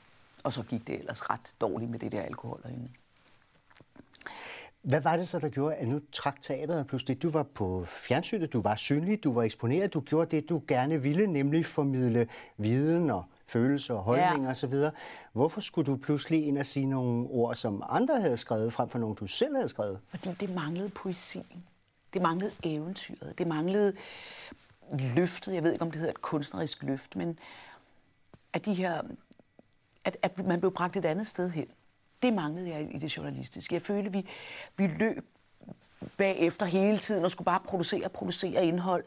Og 0.42 0.52
så 0.52 0.62
gik 0.62 0.86
det 0.86 0.98
ellers 0.98 1.30
ret 1.30 1.54
dårligt 1.60 1.90
med 1.90 1.98
det 1.98 2.12
der 2.12 2.22
alkohol 2.22 2.60
derinde. 2.62 2.88
Hvad 4.82 5.00
var 5.00 5.16
det 5.16 5.28
så, 5.28 5.38
der 5.38 5.48
gjorde, 5.48 5.74
at 5.74 5.88
nu 5.88 6.00
trak 6.12 6.40
teateret 6.40 6.86
pludselig? 6.86 7.22
Du 7.22 7.30
var 7.30 7.42
på 7.42 7.84
fjernsynet, 7.84 8.52
du 8.52 8.60
var 8.60 8.76
synlig, 8.76 9.24
du 9.24 9.32
var 9.32 9.42
eksponeret, 9.42 9.94
du 9.94 10.00
gjorde 10.00 10.36
det, 10.36 10.48
du 10.48 10.62
gerne 10.68 11.02
ville, 11.02 11.26
nemlig 11.26 11.66
formidle 11.66 12.28
viden 12.56 13.10
og 13.10 13.24
følelser 13.46 13.94
og 13.94 14.02
holdninger 14.02 14.44
ja. 14.44 14.50
osv. 14.50 14.74
Hvorfor 15.32 15.60
skulle 15.60 15.92
du 15.92 15.96
pludselig 15.96 16.46
ind 16.46 16.58
og 16.58 16.66
sige 16.66 16.86
nogle 16.86 17.26
ord, 17.30 17.54
som 17.54 17.82
andre 17.88 18.20
havde 18.20 18.36
skrevet, 18.36 18.72
frem 18.72 18.88
for 18.88 18.98
nogle, 18.98 19.16
du 19.16 19.26
selv 19.26 19.54
havde 19.56 19.68
skrevet? 19.68 20.00
Fordi 20.08 20.28
det 20.40 20.54
manglede 20.54 20.88
poesi. 20.88 21.64
Det 22.12 22.22
manglede 22.22 22.52
eventyret. 22.62 23.38
Det 23.38 23.46
manglede 23.46 23.92
løftet. 25.16 25.54
Jeg 25.54 25.62
ved 25.62 25.72
ikke, 25.72 25.82
om 25.82 25.90
det 25.90 25.98
hedder 25.98 26.12
et 26.12 26.22
kunstnerisk 26.22 26.82
løft, 26.82 27.16
men 27.16 27.38
at 28.52 28.64
de 28.64 28.74
her 28.74 29.02
at, 30.04 30.16
at 30.22 30.46
man 30.46 30.60
blev 30.60 30.72
bragt 30.72 30.96
et 30.96 31.04
andet 31.04 31.26
sted 31.26 31.50
hen. 31.50 31.66
Det 32.22 32.32
manglede 32.32 32.70
jeg 32.70 32.94
i 32.94 32.98
det 32.98 33.16
journalistiske. 33.16 33.74
Jeg 33.74 33.82
følte, 33.82 34.12
vi, 34.12 34.26
vi 34.76 34.86
løb 34.86 35.24
bagefter 36.16 36.66
hele 36.66 36.98
tiden 36.98 37.24
og 37.24 37.30
skulle 37.30 37.46
bare 37.46 37.60
producere 37.66 38.04
og 38.04 38.12
producere 38.12 38.66
indhold. 38.66 39.04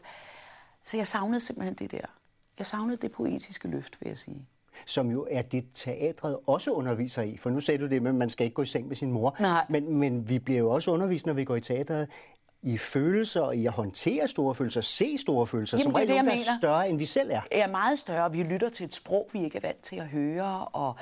Så 0.83 0.97
jeg 0.97 1.07
savnede 1.07 1.39
simpelthen 1.39 1.73
det 1.73 1.91
der. 1.91 2.05
Jeg 2.59 2.65
savnede 2.65 2.97
det 2.97 3.11
poetiske 3.11 3.67
løft, 3.67 4.01
vil 4.01 4.07
jeg 4.07 4.17
sige. 4.17 4.45
Som 4.85 5.11
jo 5.11 5.27
er 5.31 5.41
det, 5.41 5.65
teatret 5.73 6.37
også 6.47 6.71
underviser 6.71 7.21
i. 7.21 7.37
For 7.37 7.49
nu 7.49 7.59
sagde 7.59 7.79
du 7.79 7.87
det 7.87 8.01
med, 8.01 8.11
at 8.11 8.15
man 8.15 8.29
skal 8.29 8.43
ikke 8.43 8.53
gå 8.53 8.61
i 8.61 8.65
seng 8.65 8.87
med 8.87 8.95
sin 8.95 9.11
mor. 9.11 9.35
Nej. 9.39 9.65
Men, 9.69 9.97
men 9.97 10.29
vi 10.29 10.39
bliver 10.39 10.59
jo 10.59 10.69
også 10.69 10.91
undervist, 10.91 11.25
når 11.25 11.33
vi 11.33 11.43
går 11.43 11.55
i 11.55 11.61
teatret, 11.61 12.09
i 12.61 12.77
følelser 12.77 13.41
og 13.41 13.55
i 13.55 13.65
at 13.65 13.73
håndtere 13.73 14.27
store 14.27 14.55
følelser, 14.55 14.81
se 14.81 15.17
store 15.17 15.47
følelser, 15.47 15.77
Jamen, 15.77 15.83
som 15.83 15.93
regel 15.93 16.27
er 16.27 16.57
større, 16.59 16.89
end 16.89 16.97
vi 16.97 17.05
selv 17.05 17.31
er. 17.31 17.41
Er 17.51 17.67
meget 17.67 17.99
større. 17.99 18.31
Vi 18.31 18.43
lytter 18.43 18.69
til 18.69 18.85
et 18.85 18.95
sprog, 18.95 19.29
vi 19.33 19.43
ikke 19.43 19.57
er 19.57 19.61
vant 19.61 19.81
til 19.81 19.95
at 19.95 20.07
høre, 20.07 20.65
og 20.65 20.95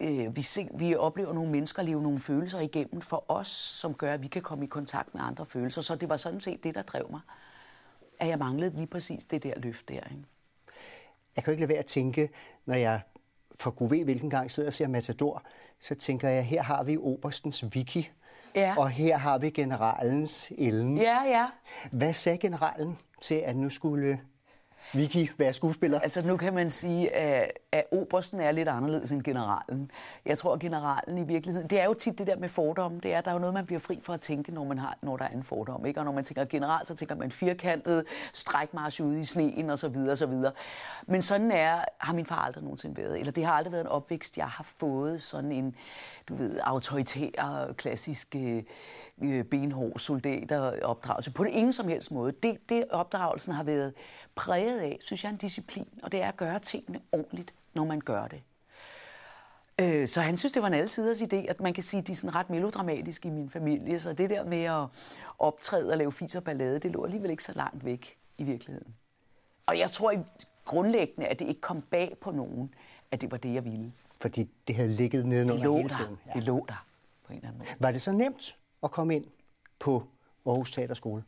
øh, 0.00 0.36
vi, 0.36 0.42
se, 0.42 0.68
vi 0.74 0.94
oplever 0.94 1.32
nogle 1.32 1.50
mennesker 1.50 1.82
leve 1.82 2.02
nogle 2.02 2.18
følelser 2.18 2.60
igennem 2.60 3.00
for 3.00 3.24
os, 3.28 3.48
som 3.48 3.94
gør, 3.94 4.14
at 4.14 4.22
vi 4.22 4.28
kan 4.28 4.42
komme 4.42 4.64
i 4.64 4.68
kontakt 4.68 5.14
med 5.14 5.22
andre 5.24 5.46
følelser. 5.46 5.80
Så 5.80 5.94
det 5.94 6.08
var 6.08 6.16
sådan 6.16 6.40
set 6.40 6.64
det, 6.64 6.74
der 6.74 6.82
drev 6.82 7.10
mig. 7.10 7.20
At 8.18 8.28
jeg 8.28 8.38
manglede 8.38 8.76
lige 8.76 8.86
præcis 8.86 9.24
det 9.24 9.42
der 9.42 9.58
løft 9.58 9.88
der. 9.88 9.94
Ikke? 9.94 10.24
Jeg 11.36 11.44
kan 11.44 11.52
ikke 11.52 11.60
lade 11.60 11.68
være 11.68 11.78
at 11.78 11.86
tænke, 11.86 12.30
når 12.66 12.74
jeg 12.74 13.00
for 13.60 13.70
gud 13.70 13.88
ved 13.88 14.04
hvilken 14.04 14.30
gang 14.30 14.50
sidder 14.50 14.68
og 14.68 14.72
ser 14.72 14.88
Matador, 14.88 15.42
så 15.80 15.94
tænker 15.94 16.28
jeg, 16.28 16.46
her 16.46 16.62
har 16.62 16.82
vi 16.82 16.96
Oberstens 16.96 17.64
Vicky, 17.74 18.04
ja. 18.54 18.74
og 18.78 18.90
her 18.90 19.16
har 19.16 19.38
vi 19.38 19.50
generalens 19.50 20.52
Ellen. 20.58 20.98
Ja, 20.98 21.22
ja. 21.24 21.46
Hvad 21.92 22.12
sagde 22.12 22.38
generalen 22.38 22.98
til, 23.20 23.34
at 23.34 23.56
nu 23.56 23.70
skulle 23.70 24.20
Vicky 24.92 25.32
være 25.38 25.52
skuespiller? 25.52 26.00
Altså 26.00 26.22
nu 26.22 26.36
kan 26.36 26.54
man 26.54 26.70
sige, 26.70 27.14
at, 27.14 27.52
at 27.72 27.84
obersten 27.92 28.40
er 28.40 28.50
lidt 28.52 28.68
anderledes 28.68 29.12
end 29.12 29.22
generalen. 29.22 29.90
Jeg 30.26 30.38
tror, 30.38 30.52
at 30.52 30.60
generalen 30.60 31.18
i 31.18 31.24
virkeligheden... 31.24 31.70
Det 31.70 31.80
er 31.80 31.84
jo 31.84 31.94
tit 31.94 32.18
det 32.18 32.26
der 32.26 32.36
med 32.36 32.48
fordomme. 32.48 33.00
Det 33.00 33.14
er, 33.14 33.18
at 33.18 33.24
der 33.24 33.30
er 33.30 33.34
jo 33.34 33.40
noget, 33.40 33.54
man 33.54 33.66
bliver 33.66 33.80
fri 33.80 34.00
for 34.02 34.12
at 34.12 34.20
tænke, 34.20 34.52
når, 34.52 34.64
man 34.64 34.78
har, 34.78 34.98
når 35.02 35.16
der 35.16 35.24
er 35.24 35.28
en 35.28 35.42
fordom. 35.42 35.86
Ikke? 35.86 36.00
Og 36.00 36.04
når 36.04 36.12
man 36.12 36.24
tænker 36.24 36.44
general, 36.44 36.86
så 36.86 36.94
tænker 36.94 37.14
man 37.14 37.30
firkantet, 37.30 38.04
strækmarsch 38.32 39.02
ude 39.02 39.20
i 39.20 39.24
sneen 39.24 39.70
og 39.70 39.78
så 39.78 39.88
videre, 39.88 40.10
og 40.10 40.18
så 40.18 40.26
videre. 40.26 40.52
Men 41.06 41.22
sådan 41.22 41.50
er, 41.50 41.78
har 41.98 42.14
min 42.14 42.26
far 42.26 42.44
aldrig 42.44 42.64
nogensinde 42.64 42.96
været. 42.96 43.20
Eller 43.20 43.32
det 43.32 43.44
har 43.44 43.52
aldrig 43.52 43.72
været 43.72 43.84
en 43.84 43.88
opvækst, 43.88 44.38
jeg 44.38 44.46
har 44.46 44.66
fået 44.78 45.22
sådan 45.22 45.52
en, 45.52 45.74
du 46.28 46.34
ved, 46.34 46.58
autoritær, 46.62 47.72
klassisk 47.76 48.36
øh, 48.36 48.62
øh 49.22 49.44
benhård 49.44 49.98
soldateropdragelse. 49.98 51.30
På 51.30 51.44
det 51.44 51.50
ingen 51.50 51.72
som 51.72 51.88
helst 51.88 52.10
måde. 52.10 52.32
Det, 52.42 52.68
det 52.68 52.84
opdragelsen 52.90 53.52
har 53.52 53.64
været 53.64 53.92
præget 54.34 54.80
af, 54.80 54.98
synes 55.04 55.24
jeg, 55.24 55.30
en 55.30 55.36
disciplin, 55.36 55.88
og 56.02 56.12
det 56.12 56.22
er 56.22 56.28
at 56.28 56.36
gøre 56.36 56.58
tingene 56.58 57.00
ordentligt, 57.12 57.54
når 57.74 57.84
man 57.84 58.00
gør 58.00 58.26
det. 58.26 58.42
Øh, 59.80 60.08
så 60.08 60.20
han 60.20 60.36
synes, 60.36 60.52
det 60.52 60.62
var 60.62 60.68
en 60.68 60.74
altiders 60.74 61.22
idé, 61.22 61.36
at 61.36 61.60
man 61.60 61.74
kan 61.74 61.82
sige, 61.82 62.00
at 62.00 62.06
de 62.06 62.12
er 62.12 62.16
sådan 62.16 62.34
ret 62.34 62.50
melodramatiske 62.50 63.28
i 63.28 63.30
min 63.30 63.50
familie, 63.50 64.00
så 64.00 64.12
det 64.12 64.30
der 64.30 64.44
med 64.44 64.62
at 64.62 64.86
optræde 65.38 65.90
og 65.90 65.98
lave 65.98 66.12
fis 66.12 66.34
og 66.34 66.44
ballade, 66.44 66.78
det 66.78 66.90
lå 66.90 67.04
alligevel 67.04 67.30
ikke 67.30 67.44
så 67.44 67.52
langt 67.52 67.84
væk 67.84 68.18
i 68.38 68.44
virkeligheden. 68.44 68.94
Og 69.66 69.78
jeg 69.78 69.90
tror 69.90 70.10
i 70.10 70.18
grundlæggende, 70.64 71.26
at 71.26 71.38
det 71.38 71.48
ikke 71.48 71.60
kom 71.60 71.82
bag 71.82 72.16
på 72.20 72.30
nogen, 72.30 72.74
at 73.10 73.20
det 73.20 73.30
var 73.30 73.36
det, 73.36 73.54
jeg 73.54 73.64
ville. 73.64 73.92
Fordi 74.20 74.50
det 74.68 74.76
havde 74.76 74.88
ligget 74.88 75.26
nedenunder 75.26 75.76
hele 75.76 75.88
tiden. 75.88 76.18
Ja. 76.26 76.32
Det 76.32 76.44
lå 76.44 76.64
der 76.68 76.86
på 77.24 77.32
en 77.32 77.36
eller 77.36 77.48
anden 77.48 77.58
måde. 77.58 77.68
Var 77.78 77.92
det 77.92 78.02
så 78.02 78.12
nemt 78.12 78.56
at 78.82 78.90
komme 78.90 79.16
ind 79.16 79.24
på 79.78 80.02
Aarhus 80.46 80.72
Teaterskole? 80.72 81.24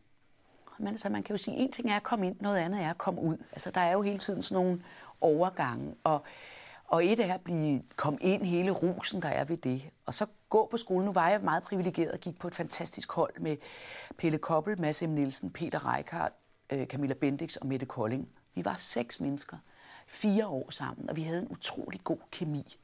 Men 0.78 0.88
altså, 0.88 1.08
man 1.08 1.22
kan 1.22 1.36
jo 1.36 1.42
sige, 1.42 1.56
en 1.56 1.72
ting 1.72 1.90
er 1.90 1.96
at 1.96 2.02
komme 2.02 2.26
ind, 2.26 2.36
noget 2.40 2.58
andet 2.58 2.82
er 2.82 2.90
at 2.90 2.98
komme 2.98 3.20
ud. 3.20 3.36
Altså, 3.52 3.70
der 3.70 3.80
er 3.80 3.92
jo 3.92 4.02
hele 4.02 4.18
tiden 4.18 4.42
sådan 4.42 4.64
nogle 4.64 4.82
overgange, 5.20 5.94
og, 6.04 6.22
og 6.86 7.06
et 7.06 7.20
er 7.20 7.34
at 7.34 7.40
blive, 7.40 7.82
komme 7.96 8.18
ind 8.20 8.42
hele 8.42 8.70
rusen, 8.70 9.22
der 9.22 9.28
er 9.28 9.44
ved 9.44 9.56
det. 9.56 9.82
Og 10.06 10.14
så 10.14 10.26
gå 10.48 10.68
på 10.70 10.76
skolen. 10.76 11.06
Nu 11.06 11.12
var 11.12 11.28
jeg 11.28 11.40
meget 11.40 11.62
privilegeret 11.62 12.12
og 12.12 12.18
gik 12.18 12.38
på 12.38 12.48
et 12.48 12.54
fantastisk 12.54 13.12
hold 13.12 13.40
med 13.40 13.56
Pelle 14.18 14.38
Koppel, 14.38 14.80
Mads 14.80 15.02
M. 15.02 15.08
Nielsen, 15.08 15.50
Peter 15.50 15.94
Reichardt, 15.94 16.34
øh, 16.70 16.86
Camilla 16.86 17.14
Bendix 17.14 17.56
og 17.56 17.66
Mette 17.66 17.86
Kolding. 17.86 18.28
Vi 18.54 18.64
var 18.64 18.74
seks 18.78 19.20
mennesker, 19.20 19.56
fire 20.06 20.46
år 20.46 20.70
sammen, 20.70 21.10
og 21.10 21.16
vi 21.16 21.22
havde 21.22 21.40
en 21.40 21.48
utrolig 21.50 22.00
god 22.04 22.18
kemi. 22.30 22.76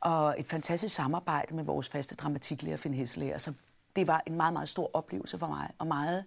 Og 0.00 0.34
et 0.38 0.46
fantastisk 0.46 0.94
samarbejde 0.94 1.54
med 1.54 1.64
vores 1.64 1.88
faste 1.88 2.14
dramatiklærer, 2.14 2.76
Finn 2.76 2.94
Hesselager. 2.94 3.38
Så 3.38 3.52
det 3.96 4.06
var 4.06 4.22
en 4.26 4.36
meget, 4.36 4.52
meget 4.52 4.68
stor 4.68 4.90
oplevelse 4.92 5.38
for 5.38 5.46
mig, 5.46 5.70
og 5.78 5.86
meget 5.86 6.24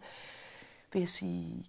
vil 0.96 1.00
jeg 1.00 1.10
sige, 1.10 1.66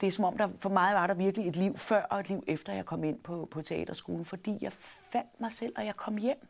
det 0.00 0.06
er 0.06 0.10
som 0.10 0.24
om, 0.24 0.36
der 0.36 0.48
for 0.58 0.70
mig 0.70 0.94
var 0.94 1.06
der 1.06 1.14
virkelig 1.14 1.48
et 1.48 1.56
liv 1.56 1.76
før 1.76 2.02
og 2.02 2.20
et 2.20 2.28
liv 2.28 2.42
efter, 2.46 2.72
jeg 2.72 2.86
kom 2.86 3.04
ind 3.04 3.18
på, 3.20 3.48
på 3.50 3.62
teaterskolen, 3.62 4.24
fordi 4.24 4.58
jeg 4.60 4.72
fandt 5.12 5.40
mig 5.40 5.52
selv, 5.52 5.72
og 5.76 5.86
jeg 5.86 5.96
kom 5.96 6.16
hjem. 6.16 6.40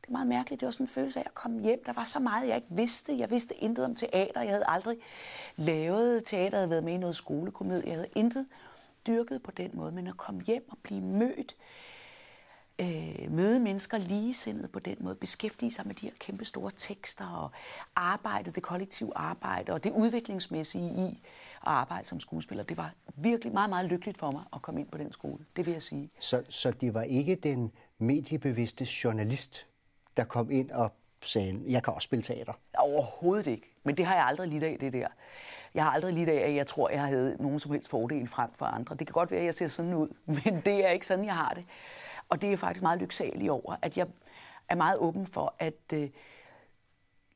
Det 0.00 0.08
er 0.08 0.12
meget 0.12 0.26
mærkeligt. 0.26 0.60
Det 0.60 0.66
var 0.66 0.70
sådan 0.70 0.84
en 0.84 0.88
følelse 0.88 1.18
af, 1.18 1.22
at 1.22 1.24
jeg 1.24 1.34
kom 1.34 1.58
hjem. 1.58 1.84
Der 1.86 1.92
var 1.92 2.04
så 2.04 2.20
meget, 2.20 2.48
jeg 2.48 2.56
ikke 2.56 2.68
vidste. 2.70 3.18
Jeg 3.18 3.30
vidste 3.30 3.54
intet 3.54 3.84
om 3.84 3.94
teater. 3.94 4.42
Jeg 4.42 4.50
havde 4.50 4.64
aldrig 4.68 4.96
lavet 5.56 6.24
teater. 6.24 6.58
Jeg 6.58 6.58
havde 6.58 6.70
været 6.70 6.84
med 6.84 6.92
i 6.92 6.96
noget 6.96 7.16
skolekomedie. 7.16 7.86
Jeg 7.86 7.94
havde 7.94 8.08
intet 8.16 8.46
dyrket 9.06 9.42
på 9.42 9.50
den 9.50 9.70
måde. 9.74 9.92
Men 9.92 10.06
at 10.06 10.16
komme 10.16 10.42
hjem 10.42 10.64
og 10.70 10.78
blive 10.82 11.00
mødt 11.00 11.56
øh, 12.80 13.32
møde 13.32 13.60
mennesker 13.60 13.98
ligesindet 13.98 14.70
på 14.72 14.78
den 14.78 14.96
måde, 15.00 15.14
beskæftige 15.14 15.72
sig 15.72 15.86
med 15.86 15.94
de 15.94 16.06
her 16.06 16.14
kæmpe 16.18 16.44
store 16.44 16.70
tekster 16.76 17.26
og 17.26 17.50
arbejde, 17.96 18.50
det 18.50 18.62
kollektive 18.62 19.12
arbejde 19.16 19.72
og 19.72 19.84
det 19.84 19.92
udviklingsmæssige 19.92 20.90
i 20.90 21.22
at 21.62 21.68
arbejde 21.68 22.08
som 22.08 22.20
skuespiller. 22.20 22.64
Det 22.64 22.76
var 22.76 22.94
virkelig 23.14 23.52
meget, 23.52 23.70
meget 23.70 23.86
lykkeligt 23.86 24.18
for 24.18 24.30
mig 24.30 24.42
at 24.52 24.62
komme 24.62 24.80
ind 24.80 24.88
på 24.88 24.98
den 24.98 25.12
skole, 25.12 25.44
det 25.56 25.66
vil 25.66 25.72
jeg 25.72 25.82
sige. 25.82 26.10
Så, 26.18 26.42
så 26.48 26.70
det 26.70 26.94
var 26.94 27.02
ikke 27.02 27.34
den 27.34 27.72
mediebevidste 27.98 28.86
journalist, 29.04 29.66
der 30.16 30.24
kom 30.24 30.50
ind 30.50 30.70
og 30.70 30.92
sagde, 31.22 31.62
jeg 31.68 31.82
kan 31.82 31.94
også 31.94 32.06
spille 32.06 32.22
teater? 32.22 32.52
Overhovedet 32.78 33.46
ikke, 33.46 33.74
men 33.84 33.96
det 33.96 34.06
har 34.06 34.14
jeg 34.14 34.24
aldrig 34.26 34.48
lidt 34.48 34.64
af, 34.64 34.76
det 34.80 34.92
der. 34.92 35.08
Jeg 35.74 35.84
har 35.84 35.90
aldrig 35.90 36.14
lidt 36.14 36.28
af, 36.28 36.48
at 36.48 36.54
jeg 36.54 36.66
tror, 36.66 36.90
jeg 36.90 37.02
havde 37.02 37.36
nogen 37.40 37.60
som 37.60 37.72
helst 37.72 37.90
fordel 37.90 38.28
frem 38.28 38.50
for 38.54 38.66
andre. 38.66 38.94
Det 38.94 39.06
kan 39.06 39.12
godt 39.12 39.30
være, 39.30 39.40
at 39.40 39.46
jeg 39.46 39.54
ser 39.54 39.68
sådan 39.68 39.94
ud, 39.94 40.08
men 40.44 40.62
det 40.64 40.86
er 40.86 40.90
ikke 40.90 41.06
sådan, 41.06 41.24
jeg 41.24 41.34
har 41.34 41.52
det. 41.54 41.64
Og 42.28 42.42
det 42.42 42.52
er 42.52 42.56
faktisk 42.56 42.82
meget 42.82 43.00
lyksalig 43.00 43.50
over, 43.50 43.76
at 43.82 43.96
jeg 43.96 44.06
er 44.68 44.74
meget 44.74 44.98
åben 44.98 45.26
for, 45.26 45.54
at, 45.58 45.92
øh, 45.94 46.10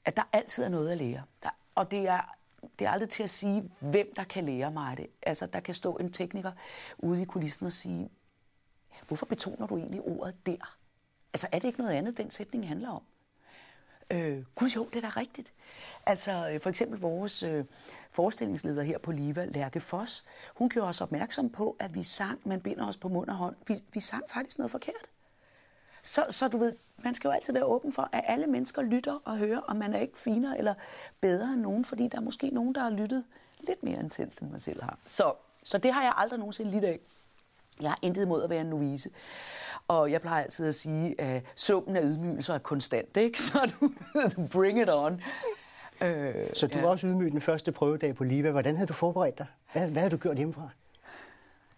at 0.05 0.17
der 0.17 0.23
altid 0.33 0.65
er 0.65 0.69
noget 0.69 0.91
at 0.91 0.99
lære. 0.99 1.23
Der, 1.43 1.51
og 1.75 1.91
det 1.91 2.09
er, 2.09 2.37
det 2.79 2.87
er 2.87 2.91
aldrig 2.91 3.09
til 3.09 3.23
at 3.23 3.31
sige, 3.31 3.71
hvem 3.81 4.13
der 4.17 4.25
kan 4.25 4.45
lære 4.45 4.71
mig 4.71 4.97
det. 4.97 5.07
Altså, 5.23 5.47
der 5.47 5.61
kan 5.61 5.75
stå 5.75 5.97
en 5.97 6.13
tekniker 6.13 6.53
ude 6.99 7.23
i 7.23 7.25
kulissen 7.25 7.67
og 7.67 7.73
sige, 7.73 8.11
hvorfor 9.07 9.27
betoner 9.27 9.67
du 9.67 9.77
egentlig 9.77 10.01
ordet 10.01 10.47
der? 10.47 10.77
Altså, 11.33 11.49
er 11.53 11.59
det 11.59 11.69
ikke 11.69 11.81
noget 11.81 11.93
andet, 11.93 12.17
den 12.17 12.31
sætning 12.31 12.69
handler 12.69 12.91
om? 12.91 13.03
Øh, 14.11 14.45
gud 14.55 14.69
jo, 14.69 14.85
det 14.85 15.05
er 15.05 15.11
da 15.11 15.21
rigtigt. 15.21 15.53
Altså, 16.07 16.51
øh, 16.53 16.61
for 16.61 16.71
eksempel 16.71 17.01
vores 17.01 17.43
øh, 17.43 17.65
forestillingsleder 18.11 18.83
her 18.83 18.99
på 18.99 19.13
Liva, 19.13 19.45
Lærke 19.45 19.81
Foss, 19.81 20.25
hun 20.55 20.69
gjorde 20.69 20.89
os 20.89 21.01
opmærksom 21.01 21.51
på, 21.51 21.77
at 21.79 21.95
vi 21.95 22.03
sang, 22.03 22.41
man 22.45 22.61
binder 22.61 22.89
os 22.89 22.97
på 22.97 23.09
mund 23.09 23.29
og 23.29 23.37
hånd. 23.37 23.57
Vi, 23.67 23.83
vi 23.93 24.01
sang 24.01 24.25
faktisk 24.29 24.59
noget 24.59 24.71
forkert. 24.71 25.07
Så, 26.03 26.27
så 26.31 26.49
du 26.49 26.59
ved, 26.59 26.73
man 26.99 27.15
skal 27.15 27.29
jo 27.29 27.33
altid 27.33 27.53
være 27.53 27.65
åben 27.65 27.93
for, 27.93 28.09
at 28.13 28.25
alle 28.27 28.47
mennesker 28.47 28.83
lytter 28.83 29.19
og 29.25 29.37
hører, 29.37 29.61
og 29.61 29.77
man 29.77 29.95
er 29.95 29.99
ikke 30.01 30.19
finere 30.19 30.59
eller 30.59 30.75
bedre 31.21 31.53
end 31.53 31.61
nogen, 31.61 31.85
fordi 31.85 32.09
der 32.09 32.19
er 32.19 32.23
måske 32.23 32.51
nogen, 32.51 32.75
der 32.75 32.81
har 32.81 32.91
lyttet 32.91 33.25
lidt 33.61 33.83
mere 33.83 33.99
intenst, 33.99 34.41
end 34.41 34.51
man 34.51 34.61
selv 34.61 34.83
har. 34.83 34.99
Så, 35.07 35.35
så 35.63 35.79
det 35.79 35.93
har 35.93 36.03
jeg 36.03 36.13
aldrig 36.17 36.39
nogensinde 36.39 36.71
lidt 36.71 36.85
af. 36.85 37.01
Jeg 37.81 37.91
har 37.91 37.99
intet 38.03 38.23
imod 38.23 38.43
at 38.43 38.51
være 38.51 38.61
en 38.61 38.67
novise. 38.67 39.11
Og 39.89 40.13
jeg 40.13 40.21
plejer 40.21 40.45
altid 40.45 40.67
at 40.67 40.75
sige, 40.75 41.21
at 41.21 41.43
summen 41.57 41.97
af 41.97 42.03
ydmygelser 42.03 42.55
er 42.55 42.59
konstant, 42.59 43.17
ikke? 43.17 43.43
Så 43.43 43.73
du 44.37 44.47
bring 44.47 44.83
it 44.83 44.89
on. 44.91 45.21
Øh, 46.01 46.35
så 46.55 46.67
du 46.67 46.79
ja. 46.79 46.83
var 46.83 46.91
også 46.91 47.07
ydmyg 47.07 47.33
den 47.33 47.41
første 47.41 47.73
prøvedag 47.73 48.15
på 48.15 48.25
Liva. 48.25 48.51
Hvordan 48.51 48.77
havde 48.77 48.87
du 48.87 48.93
forberedt 48.93 49.39
dig? 49.39 49.47
Hvad, 49.73 49.91
hvad 49.91 50.03
havde 50.03 50.11
du 50.11 50.17
gjort 50.17 50.37
hjemmefra? 50.37 50.69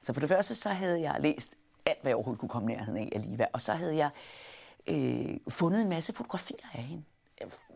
Så 0.01 0.13
for 0.13 0.21
det 0.21 0.29
første, 0.29 0.55
så 0.55 0.69
havde 0.69 1.01
jeg 1.01 1.17
læst 1.21 1.55
alt, 1.87 1.99
hvad 2.03 2.11
jeg 2.11 2.17
overhovedet 2.17 2.41
kunne 2.41 2.49
komme 2.49 2.69
nærheden 2.69 3.13
af 3.13 3.23
Liva. 3.23 3.47
Og 3.53 3.61
så 3.61 3.73
havde 3.73 3.97
jeg 3.97 4.11
øh, 4.87 5.37
fundet 5.49 5.83
en 5.83 5.89
masse 5.89 6.13
fotografier 6.13 6.67
af 6.75 6.83
hende. 6.83 7.03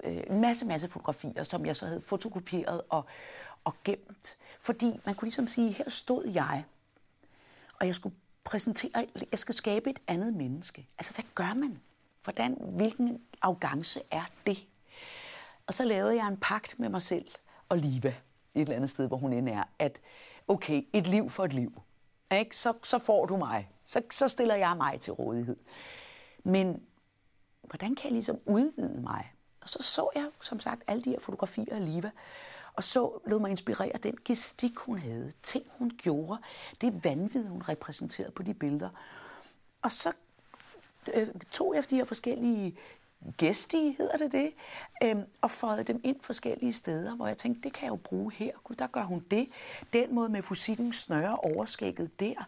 Øh, 0.04 0.22
en 0.30 0.40
masse, 0.40 0.66
masse 0.66 0.88
fotografier, 0.88 1.42
som 1.42 1.66
jeg 1.66 1.76
så 1.76 1.86
havde 1.86 2.00
fotokopieret 2.00 2.82
og, 2.88 3.04
og 3.64 3.74
gemt. 3.84 4.36
Fordi 4.60 5.00
man 5.04 5.14
kunne 5.14 5.26
ligesom 5.26 5.48
sige, 5.48 5.72
her 5.72 5.90
stod 5.90 6.28
jeg, 6.28 6.64
og 7.80 7.86
jeg 7.86 7.94
skulle 7.94 8.14
præsentere, 8.44 9.06
jeg 9.30 9.38
skal 9.38 9.54
skabe 9.54 9.90
et 9.90 9.98
andet 10.06 10.34
menneske. 10.34 10.88
Altså, 10.98 11.14
hvad 11.14 11.24
gør 11.34 11.54
man? 11.54 11.80
Hvordan, 12.24 12.56
hvilken 12.60 13.22
arrogance 13.42 14.00
er 14.10 14.24
det? 14.46 14.66
Og 15.66 15.74
så 15.74 15.84
lavede 15.84 16.16
jeg 16.16 16.28
en 16.28 16.36
pagt 16.36 16.78
med 16.78 16.88
mig 16.88 17.02
selv 17.02 17.26
og 17.68 17.78
Liva, 17.78 18.08
et 18.08 18.60
eller 18.60 18.76
andet 18.76 18.90
sted, 18.90 19.08
hvor 19.08 19.16
hun 19.16 19.32
end 19.32 19.48
er, 19.48 19.64
at 19.78 20.00
okay, 20.48 20.82
et 20.92 21.06
liv 21.06 21.30
for 21.30 21.44
et 21.44 21.52
liv. 21.52 21.82
Ikke? 22.32 22.56
Så, 22.56 22.72
så 22.82 22.98
får 22.98 23.26
du 23.26 23.36
mig. 23.36 23.68
Så, 23.84 24.02
så 24.10 24.28
stiller 24.28 24.54
jeg 24.54 24.76
mig 24.76 25.00
til 25.00 25.12
rådighed. 25.12 25.56
Men 26.44 26.82
hvordan 27.62 27.94
kan 27.94 28.04
jeg 28.04 28.12
ligesom 28.12 28.38
udvide 28.46 29.00
mig? 29.00 29.32
Og 29.62 29.68
så 29.68 29.82
så 29.82 30.08
jeg, 30.14 30.28
som 30.40 30.60
sagt, 30.60 30.82
alle 30.86 31.02
de 31.02 31.10
her 31.10 31.20
fotografier 31.20 31.74
af 31.74 31.84
Liva, 31.84 32.10
og 32.74 32.84
så 32.84 33.18
lod 33.26 33.40
mig 33.40 33.50
inspirere 33.50 33.98
den 34.02 34.18
gestik, 34.24 34.76
hun 34.76 34.98
havde, 34.98 35.32
ting, 35.42 35.64
hun 35.78 35.90
gjorde, 35.98 36.38
det 36.80 37.04
vanvid, 37.04 37.46
hun 37.46 37.62
repræsenterede 37.68 38.30
på 38.32 38.42
de 38.42 38.54
billeder. 38.54 38.90
Og 39.82 39.92
så 39.92 40.12
øh, 41.14 41.28
tog 41.50 41.74
jeg 41.74 41.90
de 41.90 41.96
her 41.96 42.04
forskellige 42.04 42.78
gæstige, 43.36 43.94
hedder 43.98 44.16
det 44.16 44.32
det, 44.32 44.52
øhm, 45.02 45.24
og 45.40 45.50
fåede 45.50 45.84
dem 45.84 46.00
ind 46.04 46.20
forskellige 46.20 46.72
steder, 46.72 47.14
hvor 47.14 47.26
jeg 47.26 47.38
tænkte, 47.38 47.62
det 47.62 47.72
kan 47.72 47.84
jeg 47.84 47.90
jo 47.90 47.96
bruge 47.96 48.32
her. 48.32 48.52
Gud, 48.64 48.76
der 48.76 48.86
gør 48.86 49.02
hun 49.02 49.20
det. 49.30 49.48
Den 49.92 50.14
måde 50.14 50.28
med 50.28 50.42
fusikken 50.42 50.92
snøre 50.92 51.36
overskægget 51.36 52.20
der. 52.20 52.46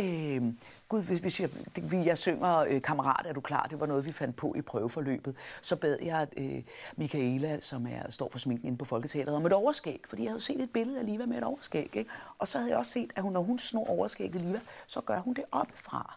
Øh, 0.00 0.42
Gud, 0.88 1.02
hvis, 1.02 1.20
hvis 1.20 1.40
jeg, 1.40 1.50
det, 1.76 2.06
jeg 2.06 2.18
synger 2.18 2.58
øh, 2.58 2.82
Kammerat, 2.82 3.26
er 3.26 3.32
du 3.32 3.40
klar? 3.40 3.66
Det 3.70 3.80
var 3.80 3.86
noget, 3.86 4.04
vi 4.04 4.12
fandt 4.12 4.36
på 4.36 4.54
i 4.56 4.62
prøveforløbet. 4.62 5.36
Så 5.60 5.76
bad 5.76 5.98
jeg 6.02 6.28
øh, 6.36 6.62
Michaela, 6.96 7.60
som 7.60 7.86
er, 7.86 8.10
står 8.10 8.28
for 8.30 8.38
sminken 8.38 8.66
inde 8.66 8.78
på 8.78 8.84
Folketeateret, 8.84 9.36
om 9.36 9.46
et 9.46 9.52
overskæg, 9.52 10.00
fordi 10.08 10.22
jeg 10.22 10.30
havde 10.30 10.40
set 10.40 10.60
et 10.60 10.70
billede 10.72 10.98
af 10.98 11.06
Liva 11.06 11.26
med 11.26 11.38
et 11.38 11.44
overskæg. 11.44 11.90
Ikke? 11.96 12.10
Og 12.38 12.48
så 12.48 12.58
havde 12.58 12.70
jeg 12.70 12.78
også 12.78 12.92
set, 12.92 13.12
at 13.16 13.22
hun, 13.22 13.32
når 13.32 13.42
hun 13.42 13.58
snor 13.58 13.86
overskægget 13.90 14.42
Liva, 14.42 14.60
så 14.86 15.00
gør 15.00 15.20
hun 15.20 15.34
det 15.34 15.44
opfra. 15.52 16.16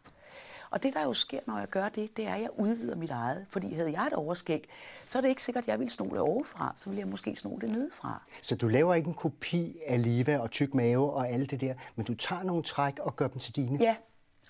Og 0.71 0.83
det, 0.83 0.93
der 0.93 1.03
jo 1.03 1.13
sker, 1.13 1.39
når 1.45 1.57
jeg 1.57 1.69
gør 1.69 1.89
det, 1.89 2.17
det 2.17 2.27
er, 2.27 2.33
at 2.33 2.41
jeg 2.41 2.49
udvider 2.59 2.95
mit 2.95 3.11
eget. 3.11 3.45
Fordi 3.49 3.73
havde 3.73 3.91
jeg 3.91 4.07
et 4.07 4.13
overskæg, 4.13 4.69
så 5.05 5.17
er 5.17 5.21
det 5.21 5.29
ikke 5.29 5.43
sikkert, 5.43 5.63
at 5.63 5.67
jeg 5.67 5.79
ville 5.79 5.91
sno 5.91 6.05
det 6.05 6.19
overfra. 6.19 6.73
Så 6.75 6.89
ville 6.89 6.99
jeg 6.99 7.07
måske 7.07 7.35
sno 7.35 7.57
det 7.61 7.69
nedefra. 7.69 8.21
Så 8.41 8.55
du 8.55 8.67
laver 8.67 8.93
ikke 8.93 9.07
en 9.07 9.13
kopi 9.13 9.77
af 9.87 10.03
Liva 10.03 10.37
og 10.37 10.51
tyk 10.51 10.73
mave 10.73 11.13
og 11.13 11.29
alt 11.29 11.51
det 11.51 11.61
der, 11.61 11.73
men 11.95 12.05
du 12.05 12.15
tager 12.15 12.43
nogle 12.43 12.63
træk 12.63 12.99
og 12.99 13.15
gør 13.15 13.27
dem 13.27 13.39
til 13.39 13.55
dine? 13.55 13.77
Ja, 13.81 13.95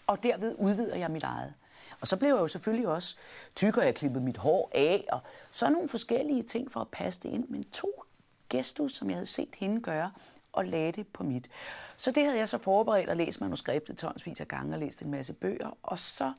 og 0.07 0.23
derved 0.23 0.55
udvider 0.57 0.95
jeg 0.95 1.11
mit 1.11 1.23
eget. 1.23 1.53
Og 2.01 2.07
så 2.07 2.17
blev 2.17 2.29
jeg 2.29 2.39
jo 2.39 2.47
selvfølgelig 2.47 2.87
også 2.87 3.15
tykkere, 3.55 3.85
jeg 3.85 3.95
klippede 3.95 4.23
mit 4.23 4.37
hår 4.37 4.71
af, 4.73 5.05
og 5.11 5.19
så 5.51 5.69
nogle 5.69 5.89
forskellige 5.89 6.43
ting 6.43 6.71
for 6.71 6.79
at 6.79 6.87
passe 6.87 7.19
det 7.23 7.29
ind. 7.29 7.47
Men 7.49 7.63
to 7.63 8.03
gestus, 8.49 8.95
som 8.95 9.09
jeg 9.09 9.15
havde 9.15 9.25
set 9.25 9.49
hende 9.57 9.81
gøre, 9.81 10.11
og 10.53 10.65
lagde 10.65 10.91
det 10.91 11.07
på 11.07 11.23
mit. 11.23 11.49
Så 11.97 12.11
det 12.11 12.23
havde 12.23 12.37
jeg 12.37 12.49
så 12.49 12.57
forberedt 12.57 13.09
og 13.09 13.17
læst 13.17 13.41
manuskriptet 13.41 13.97
tonsvis 13.97 14.41
af 14.41 14.47
gange 14.47 14.75
og 14.75 14.79
læst 14.79 15.01
en 15.01 15.11
masse 15.11 15.33
bøger. 15.33 15.77
Og 15.83 15.99
så 15.99 16.33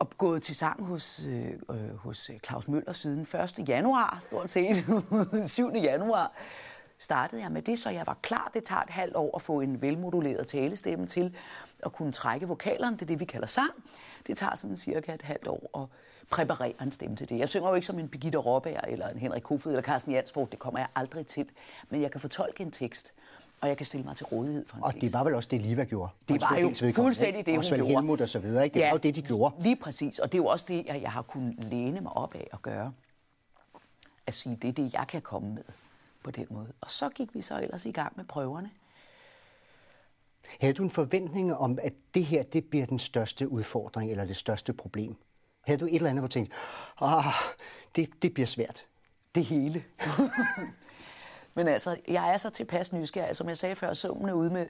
og 0.00 0.10
gået 0.18 0.42
til 0.42 0.54
sang 0.56 0.84
hos, 0.84 1.22
øh, 1.26 1.52
øh 1.70 1.96
hos 1.96 2.30
øh, 2.30 2.38
Claus 2.38 2.68
Møller 2.68 2.92
siden 2.92 3.20
1. 3.20 3.68
januar, 3.68 4.18
stort 4.20 4.50
set 4.50 4.76
7. 5.46 5.72
januar, 5.74 6.32
startede 6.98 7.42
jeg 7.42 7.52
med 7.52 7.62
det, 7.62 7.78
så 7.78 7.90
jeg 7.90 8.06
var 8.06 8.18
klar. 8.22 8.50
Det 8.54 8.64
tager 8.64 8.82
et 8.82 8.90
halvt 8.90 9.16
år 9.16 9.36
at 9.36 9.42
få 9.42 9.60
en 9.60 9.82
velmoduleret 9.82 10.46
talestemme 10.46 11.06
til 11.06 11.36
at 11.82 11.92
kunne 11.92 12.12
trække 12.12 12.48
vokalerne. 12.48 12.96
Det 12.96 13.02
er 13.02 13.06
det, 13.06 13.20
vi 13.20 13.24
kalder 13.24 13.46
sang. 13.46 13.70
Det 14.26 14.38
tager 14.38 14.54
sådan 14.54 14.76
cirka 14.76 15.14
et 15.14 15.22
halvt 15.22 15.48
år 15.48 15.82
at 15.82 15.88
præparere 16.30 16.82
en 16.82 16.92
stemme 16.92 17.16
til 17.16 17.28
det. 17.28 17.38
Jeg 17.38 17.48
synger 17.48 17.68
jo 17.68 17.74
ikke 17.74 17.86
som 17.86 17.98
en 17.98 18.08
Birgitte 18.08 18.38
Råbær 18.38 18.80
eller 18.80 19.08
en 19.08 19.18
Henrik 19.18 19.42
Kofod 19.42 19.72
eller 19.72 19.82
Carsten 19.82 20.12
Jansford. 20.12 20.50
Det 20.50 20.58
kommer 20.58 20.80
jeg 20.80 20.88
aldrig 20.94 21.26
til. 21.26 21.46
Men 21.88 22.02
jeg 22.02 22.10
kan 22.10 22.20
fortolke 22.20 22.62
en 22.62 22.70
tekst 22.70 23.12
og 23.60 23.68
jeg 23.68 23.76
kan 23.76 23.86
stille 23.86 24.04
mig 24.04 24.16
til 24.16 24.26
rådighed 24.26 24.66
for 24.66 24.76
en 24.76 24.82
Og 24.82 24.94
det 24.94 25.12
var 25.12 25.24
vel 25.24 25.34
også 25.34 25.48
det, 25.48 25.62
Liva 25.62 25.84
gjorde? 25.84 26.12
Det 26.28 26.40
var 26.40 26.56
jo 26.56 26.92
fuldstændig 26.94 27.46
det, 27.46 27.54
hun 27.54 27.58
også 27.58 27.76
gjorde. 27.76 27.90
Helmut 27.90 28.20
og 28.20 28.28
så 28.28 28.38
videre, 28.38 28.64
ikke? 28.64 28.74
Det 28.74 28.80
ja, 28.80 28.86
var 28.86 28.92
jo 28.92 28.98
det, 28.98 29.16
de 29.16 29.22
gjorde. 29.22 29.62
Lige 29.62 29.76
præcis, 29.76 30.18
og 30.18 30.32
det 30.32 30.38
er 30.38 30.42
jo 30.42 30.46
også 30.46 30.64
det, 30.68 30.86
jeg 30.86 31.12
har 31.12 31.22
kunnet 31.22 31.64
læne 31.64 32.00
mig 32.00 32.12
op 32.12 32.34
af 32.34 32.48
at 32.52 32.62
gøre. 32.62 32.92
At 34.26 34.34
sige, 34.34 34.58
det 34.62 34.68
er 34.68 34.72
det, 34.72 34.92
jeg 34.92 35.06
kan 35.08 35.22
komme 35.22 35.54
med 35.54 35.62
på 36.22 36.30
den 36.30 36.46
måde. 36.50 36.72
Og 36.80 36.90
så 36.90 37.08
gik 37.08 37.34
vi 37.34 37.40
så 37.40 37.60
ellers 37.60 37.84
i 37.84 37.90
gang 37.90 38.12
med 38.16 38.24
prøverne. 38.24 38.70
Havde 40.60 40.74
du 40.74 40.82
en 40.82 40.90
forventning 40.90 41.54
om, 41.54 41.78
at 41.82 41.92
det 42.14 42.24
her 42.24 42.42
det 42.42 42.64
bliver 42.64 42.86
den 42.86 42.98
største 42.98 43.48
udfordring 43.48 44.10
eller 44.10 44.24
det 44.24 44.36
største 44.36 44.72
problem? 44.72 45.16
Havde 45.66 45.80
du 45.80 45.86
et 45.86 45.94
eller 45.94 46.10
andet, 46.10 46.20
hvor 46.20 46.28
du 46.28 46.32
tænkte, 46.32 46.56
ah, 47.00 47.24
det, 47.96 48.22
det 48.22 48.34
bliver 48.34 48.46
svært? 48.46 48.86
Det 49.34 49.44
hele. 49.44 49.84
Men 51.54 51.68
altså, 51.68 51.96
jeg 52.08 52.32
er 52.32 52.36
så 52.36 52.50
tilpas 52.50 52.92
nysgerrig. 52.92 53.36
Som 53.36 53.48
jeg 53.48 53.58
sagde 53.58 53.76
før, 53.76 53.92
summen 53.92 54.28
er 54.28 54.32
ude 54.32 54.50
med 54.50 54.66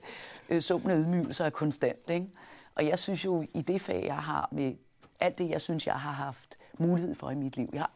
øh, 0.51 0.63
summen 0.63 0.91
af 0.91 0.97
ydmygelser 0.97 1.45
er 1.45 1.51
konstant. 1.51 2.11
Ikke? 2.11 2.27
Og 2.75 2.87
jeg 2.87 2.99
synes 2.99 3.25
jo, 3.25 3.47
i 3.55 3.63
det 3.63 3.81
fag, 3.81 4.05
jeg 4.05 4.17
har 4.17 4.49
med 4.53 4.75
alt 5.21 5.39
det, 5.39 5.51
jeg 5.51 5.61
synes, 5.61 5.87
jeg 5.87 5.95
har 5.95 6.13
haft 6.13 6.59
mulighed 6.79 7.15
for 7.15 7.31
i 7.31 7.35
mit 7.35 7.57
liv. 7.57 7.71
Jeg, 7.73 7.81
har, 7.81 7.91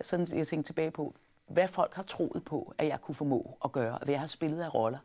sådan, 0.00 0.28
jeg 0.32 0.46
tænkte 0.46 0.68
tilbage 0.68 0.90
på, 0.90 1.14
hvad 1.46 1.68
folk 1.68 1.94
har 1.94 2.02
troet 2.02 2.44
på, 2.44 2.74
at 2.78 2.86
jeg 2.86 3.00
kunne 3.00 3.14
formå 3.14 3.58
at 3.64 3.72
gøre, 3.72 3.98
hvad 4.02 4.14
jeg 4.14 4.20
har 4.20 4.26
spillet 4.26 4.62
af 4.62 4.74
roller, 4.74 4.98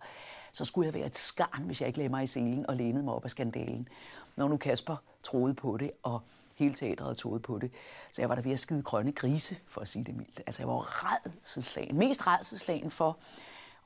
så 0.51 0.65
skulle 0.65 0.85
jeg 0.85 0.93
være 0.93 1.05
et 1.05 1.17
skarn, 1.17 1.63
hvis 1.63 1.81
jeg 1.81 1.87
ikke 1.87 1.99
lagde 1.99 2.09
mig 2.09 2.23
i 2.23 2.27
selen 2.27 2.69
og 2.69 2.75
lænede 2.75 3.03
mig 3.03 3.13
op 3.13 3.23
af 3.23 3.31
skandalen. 3.31 3.87
Når 4.35 4.47
nu 4.47 4.57
Kasper 4.57 4.95
troede 5.23 5.53
på 5.53 5.77
det, 5.77 5.91
og 6.03 6.21
hele 6.63 6.75
teatret 6.75 7.05
havde 7.05 7.15
toget 7.15 7.41
på 7.41 7.59
det, 7.59 7.71
så 8.11 8.21
jeg 8.21 8.29
var 8.29 8.35
der 8.35 8.41
ved 8.41 8.51
at 8.51 8.59
skide 8.59 8.83
grønne 8.83 9.11
grise, 9.11 9.55
for 9.67 9.81
at 9.81 9.87
sige 9.87 10.05
det 10.05 10.15
mildt. 10.15 10.41
Altså 10.47 10.61
jeg 10.61 10.67
var 10.67 11.05
redselslagen, 11.05 11.97
mest 11.97 12.27
redselslagen 12.27 12.91
for, 12.91 13.17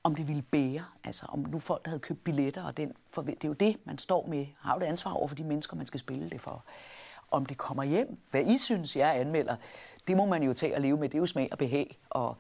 om 0.03 0.15
det 0.15 0.27
ville 0.27 0.41
bære, 0.41 0.86
altså 1.03 1.25
om 1.25 1.39
nu 1.39 1.60
folk 1.60 1.86
havde 1.86 2.00
købt 2.00 2.24
billetter, 2.24 2.63
og 2.63 2.77
den, 2.77 2.94
for 3.12 3.22
det 3.22 3.44
er 3.44 3.48
jo 3.48 3.53
det, 3.53 3.77
man 3.86 3.98
står 3.98 4.27
med, 4.27 4.46
har 4.60 4.74
jo 4.74 4.79
det 4.79 4.86
ansvar 4.86 5.12
over 5.12 5.27
for 5.27 5.36
de 5.36 5.44
mennesker, 5.44 5.75
man 5.75 5.86
skal 5.86 6.00
spille 6.00 6.29
det 6.29 6.41
for. 6.41 6.63
Om 7.32 7.46
det 7.46 7.58
kommer 7.58 7.84
hjem, 7.84 8.17
hvad 8.32 8.46
I 8.46 8.58
synes, 8.58 8.96
jeg 8.96 9.20
anmelder, 9.20 9.55
det 10.08 10.17
må 10.17 10.25
man 10.25 10.44
jo 10.44 10.53
tage 10.53 10.75
og 10.75 10.82
leve 10.82 10.98
med. 10.98 11.10
Det 11.10 11.15
er 11.15 11.20
jo 11.20 11.25
smag 11.25 11.50
og 11.51 11.58
behag, 11.58 12.00
og 12.10 12.38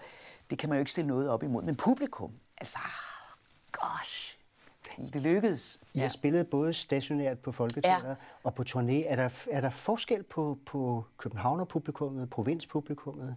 det 0.49 0.57
kan 0.57 0.69
man 0.69 0.77
jo 0.77 0.79
ikke 0.79 0.91
stille 0.91 1.07
noget 1.07 1.29
op 1.29 1.43
imod. 1.43 1.63
Men 1.63 1.75
publikum, 1.75 2.31
altså, 2.57 2.79
gosh, 3.71 4.34
det 5.13 5.21
lykkedes. 5.21 5.79
I 5.93 5.99
har 5.99 6.09
spillet 6.09 6.47
både 6.47 6.73
stationært 6.73 7.39
på 7.39 7.51
Folketeateret 7.51 8.09
ja. 8.09 8.15
og 8.43 8.55
på 8.55 8.63
turné. 8.69 8.93
Er 9.07 9.15
der, 9.15 9.29
er 9.51 9.61
der 9.61 9.69
forskel 9.69 10.23
på, 10.23 10.57
på 10.65 11.05
Københavner-publikummet, 11.17 12.29
provinspublikummet? 12.29 13.35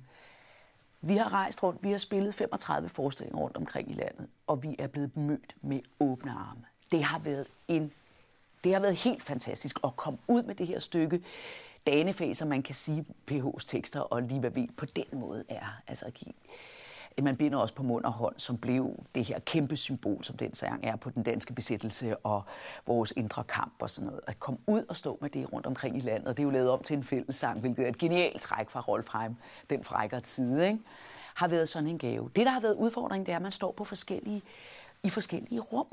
Vi 1.00 1.16
har 1.16 1.32
rejst 1.32 1.62
rundt, 1.62 1.82
vi 1.82 1.90
har 1.90 1.98
spillet 1.98 2.34
35 2.34 2.88
forestillinger 2.88 3.38
rundt 3.38 3.56
omkring 3.56 3.90
i 3.90 3.94
landet, 3.94 4.28
og 4.46 4.62
vi 4.62 4.76
er 4.78 4.86
blevet 4.86 5.16
mødt 5.16 5.56
med 5.62 5.80
åbne 6.00 6.30
arme. 6.30 6.64
Det 6.92 7.04
har 7.04 7.18
været 7.18 7.46
en 7.68 7.92
det 8.64 8.72
har 8.72 8.80
været 8.80 8.96
helt 8.96 9.22
fantastisk 9.22 9.78
at 9.84 9.96
komme 9.96 10.18
ud 10.28 10.42
med 10.42 10.54
det 10.54 10.66
her 10.66 10.78
stykke 10.78 11.22
danefag, 11.86 12.36
som 12.36 12.48
man 12.48 12.62
kan 12.62 12.74
sige 12.74 13.04
PH's 13.30 13.66
tekster 13.66 14.00
og 14.00 14.22
lige 14.22 14.40
hvad 14.40 14.50
vi 14.50 14.70
på 14.76 14.86
den 14.86 15.04
måde 15.12 15.44
er. 15.48 15.80
Altså 15.86 16.04
at 16.04 16.14
give, 16.14 16.32
man 17.24 17.36
binder 17.36 17.58
også 17.58 17.74
på 17.74 17.82
mund 17.82 18.04
og 18.04 18.12
hånd, 18.12 18.34
som 18.36 18.58
blev 18.58 19.04
det 19.14 19.24
her 19.24 19.38
kæmpe 19.38 19.76
symbol, 19.76 20.24
som 20.24 20.36
den 20.36 20.54
sang 20.54 20.84
er 20.84 20.96
på 20.96 21.10
den 21.10 21.22
danske 21.22 21.52
besættelse 21.52 22.16
og 22.16 22.42
vores 22.86 23.12
indre 23.16 23.44
kamp 23.44 23.74
og 23.78 23.90
sådan 23.90 24.06
noget. 24.06 24.20
At 24.26 24.40
komme 24.40 24.60
ud 24.66 24.84
og 24.88 24.96
stå 24.96 25.18
med 25.20 25.30
det 25.30 25.52
rundt 25.52 25.66
omkring 25.66 25.96
i 25.96 26.00
landet, 26.00 26.36
det 26.36 26.42
er 26.42 26.44
jo 26.44 26.50
lavet 26.50 26.70
om 26.70 26.82
til 26.82 26.96
en 26.96 27.04
fællessang, 27.04 27.60
hvilket 27.60 27.84
er 27.84 27.88
et 27.88 27.98
genialt 27.98 28.40
træk 28.40 28.70
fra 28.70 28.80
Rolf 28.80 29.06
Heim, 29.12 29.36
den 29.70 29.84
frækkert 29.84 30.26
side, 30.26 30.66
ikke? 30.66 30.78
har 31.34 31.48
været 31.48 31.68
sådan 31.68 31.88
en 31.88 31.98
gave. 31.98 32.30
Det, 32.36 32.46
der 32.46 32.52
har 32.52 32.60
været 32.60 32.74
udfordringen, 32.74 33.26
det 33.26 33.32
er, 33.32 33.36
at 33.36 33.42
man 33.42 33.52
står 33.52 33.72
på 33.72 33.84
forskellige, 33.84 34.42
i 35.02 35.10
forskellige 35.10 35.60
rum 35.60 35.86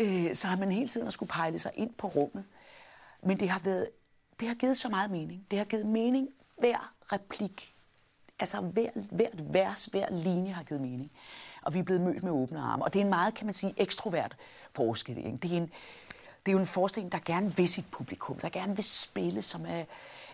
øh, 0.00 0.34
så 0.34 0.46
har 0.46 0.56
man 0.56 0.72
hele 0.72 0.88
tiden 0.88 1.06
at 1.06 1.12
skulle 1.12 1.30
pejle 1.30 1.58
sig 1.58 1.72
ind 1.74 1.94
på 1.94 2.06
rummet. 2.06 2.44
Men 3.22 3.40
det 3.40 3.48
har, 3.48 3.60
været, 3.64 3.88
det 4.40 4.48
har 4.48 4.54
givet 4.54 4.76
så 4.76 4.88
meget 4.88 5.10
mening. 5.10 5.46
Det 5.50 5.58
har 5.58 5.64
givet 5.64 5.86
mening 5.86 6.28
hver 6.58 6.94
replik. 7.12 7.74
Altså 8.40 8.60
hver, 8.60 8.90
hvert 9.10 9.32
vers, 9.52 9.84
hver 9.84 10.10
linje 10.10 10.52
har 10.52 10.62
givet 10.62 10.80
mening. 10.80 11.10
Og 11.62 11.74
vi 11.74 11.78
er 11.78 11.82
blevet 11.82 12.00
mødt 12.02 12.22
med 12.22 12.32
åbne 12.32 12.60
arme. 12.60 12.84
Og 12.84 12.92
det 12.92 13.00
er 13.00 13.04
en 13.04 13.10
meget, 13.10 13.34
kan 13.34 13.46
man 13.46 13.54
sige, 13.54 13.74
ekstrovert 13.76 14.36
forestilling. 14.72 15.42
Det 15.42 15.52
er, 15.52 15.56
en, 15.56 15.70
det 16.46 16.48
er 16.48 16.52
jo 16.52 16.58
en 16.58 16.66
forestilling, 16.66 17.12
der 17.12 17.18
gerne 17.24 17.56
vil 17.56 17.68
sit 17.68 17.86
publikum, 17.90 18.38
der 18.38 18.48
gerne 18.48 18.74
vil 18.74 18.84
spille, 18.84 19.42
som 19.42 19.66
er, 19.66 19.84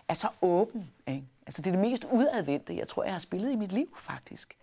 er 0.07 0.13
så 0.13 0.27
åben. 0.41 0.89
Ikke? 1.07 1.23
Altså 1.47 1.61
det 1.61 1.67
er 1.67 1.71
det 1.71 1.89
mest 1.89 2.05
udadvendte, 2.11 2.77
jeg 2.77 2.87
tror, 2.87 3.03
jeg 3.03 3.13
har 3.13 3.19
spillet 3.19 3.51
i 3.51 3.55
mit 3.55 3.71
liv, 3.71 3.97
faktisk. 4.01 4.57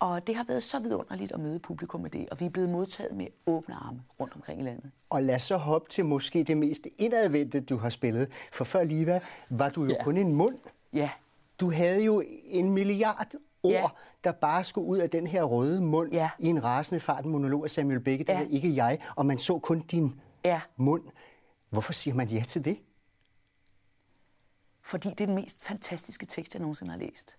Og 0.00 0.26
det 0.26 0.36
har 0.36 0.44
været 0.44 0.62
så 0.62 0.78
vidunderligt 0.78 1.32
at 1.32 1.40
møde 1.40 1.58
publikum 1.58 2.00
med 2.00 2.10
det, 2.10 2.28
og 2.30 2.40
vi 2.40 2.46
er 2.46 2.50
blevet 2.50 2.68
modtaget 2.68 3.16
med 3.16 3.26
åbne 3.46 3.74
arme 3.74 4.02
rundt 4.20 4.34
omkring 4.34 4.60
i 4.60 4.64
landet. 4.64 4.90
Og 5.10 5.22
lad 5.22 5.38
så 5.38 5.56
hoppe 5.56 5.90
til 5.90 6.04
måske 6.04 6.44
det 6.44 6.56
mest 6.56 6.86
indadvendte, 6.98 7.60
du 7.60 7.76
har 7.76 7.90
spillet. 7.90 8.28
For 8.52 8.64
før 8.64 8.84
Liva 8.84 9.20
var 9.48 9.68
du 9.68 9.84
jo 9.84 9.90
ja. 9.90 10.04
kun 10.04 10.16
en 10.16 10.32
mund. 10.32 10.56
Ja. 10.92 11.10
Du 11.60 11.70
havde 11.72 12.04
jo 12.04 12.22
en 12.44 12.72
milliard 12.72 13.34
ord, 13.62 13.72
ja. 13.72 13.86
der 14.24 14.32
bare 14.32 14.64
skulle 14.64 14.86
ud 14.86 14.98
af 14.98 15.10
den 15.10 15.26
her 15.26 15.42
røde 15.42 15.82
mund 15.82 16.12
ja. 16.12 16.30
i 16.38 16.46
en 16.46 16.64
rasende 16.64 17.00
fart, 17.00 17.24
en 17.24 17.30
monolog 17.30 17.64
af 17.64 17.70
Samuel 17.70 18.00
Beckett, 18.00 18.30
ja. 18.30 18.46
ikke 18.50 18.76
jeg, 18.76 18.98
og 19.16 19.26
man 19.26 19.38
så 19.38 19.58
kun 19.58 19.80
din 19.80 20.20
ja. 20.44 20.60
mund. 20.76 21.04
Hvorfor 21.70 21.92
siger 21.92 22.14
man 22.14 22.28
ja 22.28 22.44
til 22.48 22.64
det? 22.64 22.78
Fordi 24.82 25.08
det 25.08 25.20
er 25.20 25.26
den 25.26 25.34
mest 25.34 25.64
fantastiske 25.64 26.26
tekst, 26.26 26.54
jeg 26.54 26.60
nogensinde 26.60 26.90
har 26.90 26.98
læst. 26.98 27.36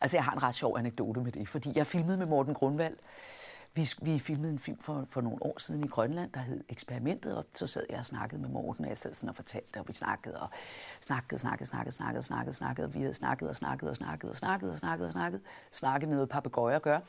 Altså, 0.00 0.16
jeg 0.16 0.24
har 0.24 0.32
en 0.32 0.42
ret 0.42 0.54
sjov 0.54 0.78
anekdote 0.78 1.20
med 1.20 1.32
det, 1.32 1.48
fordi 1.48 1.72
jeg 1.74 1.86
filmede 1.86 2.18
med 2.18 2.26
Morten 2.26 2.54
Grundvald. 2.54 2.96
Vi, 3.76 3.88
vi 4.02 4.18
filmede 4.18 4.52
en 4.52 4.58
film 4.58 4.78
for, 4.78 5.06
for 5.08 5.20
nogle 5.20 5.42
år 5.42 5.58
siden 5.58 5.84
i 5.84 5.86
Grønland, 5.86 6.32
der 6.32 6.40
hed 6.40 6.64
Eksperimentet, 6.68 7.36
og 7.36 7.44
så 7.54 7.66
sad 7.66 7.86
jeg 7.90 7.98
og 7.98 8.04
snakkede 8.04 8.40
med 8.40 8.48
Morten, 8.48 8.84
og 8.84 8.88
jeg 8.88 8.98
sad 8.98 9.14
sådan 9.14 9.28
og 9.28 9.36
fortalte, 9.36 9.80
og 9.80 9.88
vi 9.88 9.92
snakkede 9.92 10.40
og 10.40 10.48
snakkede, 11.00 11.38
snakkede, 11.38 11.66
snakkede, 11.66 11.92
snakkede, 11.92 12.22
snakkede, 12.22 12.54
snakkede, 12.54 12.86
og 12.86 12.94
vi 12.94 13.00
havde 13.00 13.14
snakket 13.14 13.48
og 13.48 13.56
snakket 13.56 13.90
og 13.90 13.96
snakket 13.96 14.30
og 14.30 14.36
snakket 14.36 14.70
og 14.70 14.78
snakket 14.78 15.06
og 15.06 15.12
snakket, 15.12 15.40
snakket 15.72 16.08
noget 16.08 16.28
papegøjer 16.28 16.78
gør. 16.78 17.00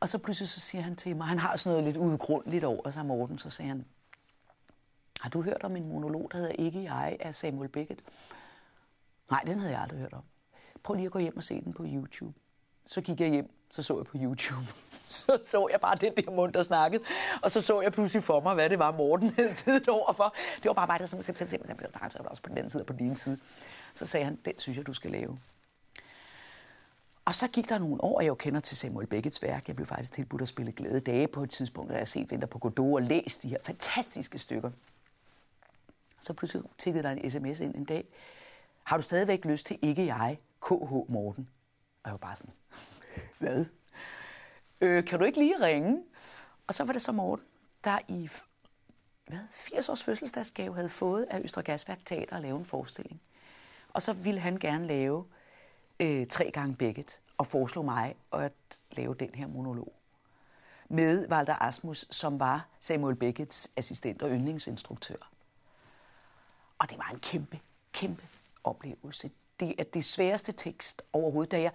Og 0.00 0.08
så 0.08 0.18
pludselig 0.18 0.48
så 0.48 0.60
siger 0.60 0.82
han 0.82 0.96
til 0.96 1.16
mig, 1.16 1.26
han 1.26 1.38
har 1.38 1.56
sådan 1.56 1.72
noget 1.72 1.84
lidt 1.84 1.96
udgrundligt 1.96 2.64
over 2.64 2.90
sig, 2.90 3.06
Morten, 3.06 3.38
så 3.38 3.50
sagde 3.50 3.68
han, 3.68 3.84
har 5.20 5.30
du 5.30 5.42
hørt 5.42 5.64
om 5.64 5.76
en 5.76 5.88
monolog, 5.88 6.28
der 6.32 6.38
hedder 6.38 6.52
Ikke 6.52 6.82
jeg 6.82 7.16
af 7.20 7.34
Samuel 7.34 7.68
Beckett? 7.68 8.00
Nej, 9.30 9.42
den 9.46 9.58
havde 9.58 9.72
jeg 9.72 9.82
aldrig 9.82 10.00
hørt 10.00 10.12
om 10.12 10.22
prøv 10.82 10.94
lige 10.94 11.06
at 11.06 11.12
gå 11.12 11.18
hjem 11.18 11.36
og 11.36 11.42
se 11.42 11.60
den 11.60 11.72
på 11.72 11.84
YouTube. 11.86 12.34
Så 12.86 13.00
gik 13.00 13.20
jeg 13.20 13.28
hjem, 13.30 13.50
så 13.70 13.82
så 13.82 13.96
jeg 13.98 14.06
på 14.06 14.16
YouTube. 14.20 14.66
Så 15.08 15.38
så 15.42 15.68
jeg 15.70 15.80
bare 15.80 15.96
den 15.96 16.12
der 16.16 16.30
mund, 16.30 16.52
der 16.52 16.62
snakkede. 16.62 17.02
Og 17.42 17.50
så 17.50 17.60
så 17.60 17.80
jeg 17.80 17.92
pludselig 17.92 18.24
for 18.24 18.40
mig, 18.40 18.54
hvad 18.54 18.70
det 18.70 18.78
var, 18.78 18.90
Morten 18.90 19.34
havde 19.36 19.54
siddet 19.54 19.88
overfor. 19.88 20.34
Det 20.56 20.64
var 20.64 20.72
bare 20.72 20.86
mig, 20.86 21.00
der 21.00 21.06
simpelthen 21.06 21.36
simpelthen 21.36 22.10
så 22.10 22.18
også 22.18 22.42
på 22.42 22.48
den 22.54 22.70
side 22.70 22.82
og 22.82 22.86
på 22.86 22.92
din 22.92 23.16
side. 23.16 23.38
Så 23.94 24.06
sagde 24.06 24.24
han, 24.24 24.38
den 24.44 24.58
synes 24.58 24.76
jeg, 24.76 24.86
du 24.86 24.92
skal 24.92 25.10
lave. 25.10 25.38
Og 27.24 27.34
så 27.34 27.48
gik 27.48 27.68
der 27.68 27.78
nogle 27.78 28.04
år, 28.04 28.16
og 28.16 28.22
jeg 28.22 28.28
jo 28.28 28.34
kender 28.34 28.60
til 28.60 28.76
Samuel 28.76 29.06
Beckets 29.06 29.42
værk. 29.42 29.68
Jeg 29.68 29.76
blev 29.76 29.86
faktisk 29.86 30.12
tilbudt 30.12 30.42
at 30.42 30.48
spille 30.48 30.72
Glæde 30.72 31.00
Dage 31.00 31.28
på 31.28 31.42
et 31.42 31.50
tidspunkt, 31.50 31.92
da 31.92 31.98
jeg 31.98 32.08
set 32.08 32.30
Vinter 32.30 32.46
på 32.46 32.58
Godot 32.58 32.94
og 32.94 33.02
læst 33.02 33.42
de 33.42 33.48
her 33.48 33.58
fantastiske 33.64 34.38
stykker. 34.38 34.70
Så 36.22 36.32
pludselig 36.32 36.64
tikkede 36.78 37.02
der 37.02 37.10
en 37.10 37.30
sms 37.30 37.60
ind 37.60 37.74
en 37.74 37.84
dag. 37.84 38.04
Har 38.84 38.96
du 38.96 39.02
stadigvæk 39.02 39.44
lyst 39.44 39.66
til 39.66 39.78
ikke 39.82 40.06
jeg 40.06 40.38
KH 40.62 40.92
Morten. 41.08 41.48
Og 42.02 42.10
jeg 42.10 42.12
var 42.12 42.18
bare 42.18 42.36
sådan, 42.36 42.52
hvad? 43.38 43.64
Øh, 44.80 45.04
kan 45.04 45.18
du 45.18 45.24
ikke 45.24 45.38
lige 45.38 45.64
ringe? 45.64 46.02
Og 46.66 46.74
så 46.74 46.84
var 46.84 46.92
det 46.92 47.02
så 47.02 47.12
Morten, 47.12 47.44
der 47.84 47.98
i 48.08 48.30
hvad, 49.26 49.38
80 49.50 49.88
års 49.88 50.02
fødselsdagsgave 50.02 50.74
havde 50.74 50.88
fået 50.88 51.26
af 51.30 51.40
Østre 51.40 51.62
Gasværk 51.62 51.98
Teater 52.04 52.36
at 52.36 52.42
lave 52.42 52.58
en 52.58 52.64
forestilling. 52.64 53.20
Og 53.88 54.02
så 54.02 54.12
ville 54.12 54.40
han 54.40 54.56
gerne 54.56 54.86
lave 54.86 55.24
øh, 56.00 56.26
tre 56.26 56.50
gange 56.50 56.76
Beckett 56.76 57.20
og 57.38 57.46
foreslå 57.46 57.82
mig 57.82 58.14
at 58.32 58.80
lave 58.90 59.14
den 59.14 59.30
her 59.34 59.46
monolog. 59.46 59.92
Med 60.88 61.28
Walter 61.28 61.62
Asmus, 61.62 62.06
som 62.10 62.40
var 62.40 62.66
Samuel 62.80 63.16
Becketts 63.16 63.70
assistent 63.76 64.22
og 64.22 64.30
yndlingsinstruktør. 64.30 65.30
Og 66.78 66.90
det 66.90 66.98
var 66.98 67.10
en 67.12 67.20
kæmpe, 67.20 67.60
kæmpe 67.92 68.22
oplevelse. 68.64 69.30
Det 69.60 69.74
er 69.78 69.84
det 69.84 70.04
sværeste 70.04 70.52
tekst 70.52 71.02
overhovedet. 71.12 71.52
Da 71.52 71.60
jeg, 71.60 71.72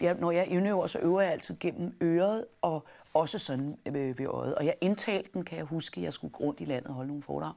jeg, 0.00 0.14
når 0.14 0.30
jeg 0.30 0.46
indøver, 0.46 0.86
så 0.86 0.98
øver 0.98 1.20
jeg 1.20 1.32
altid 1.32 1.56
gennem 1.60 1.96
øret 2.02 2.46
og 2.62 2.84
også 3.14 3.38
sådan 3.38 3.78
ved, 3.84 4.14
ved 4.14 4.26
øjet. 4.26 4.54
Og 4.54 4.66
jeg 4.66 4.74
indtalte 4.80 5.30
den, 5.34 5.44
kan 5.44 5.58
jeg 5.58 5.64
huske, 5.64 6.02
jeg 6.02 6.12
skulle 6.12 6.34
rundt 6.40 6.60
i 6.60 6.64
landet 6.64 6.88
og 6.88 6.94
holde 6.94 7.08
nogle 7.08 7.22
foredrag. 7.22 7.54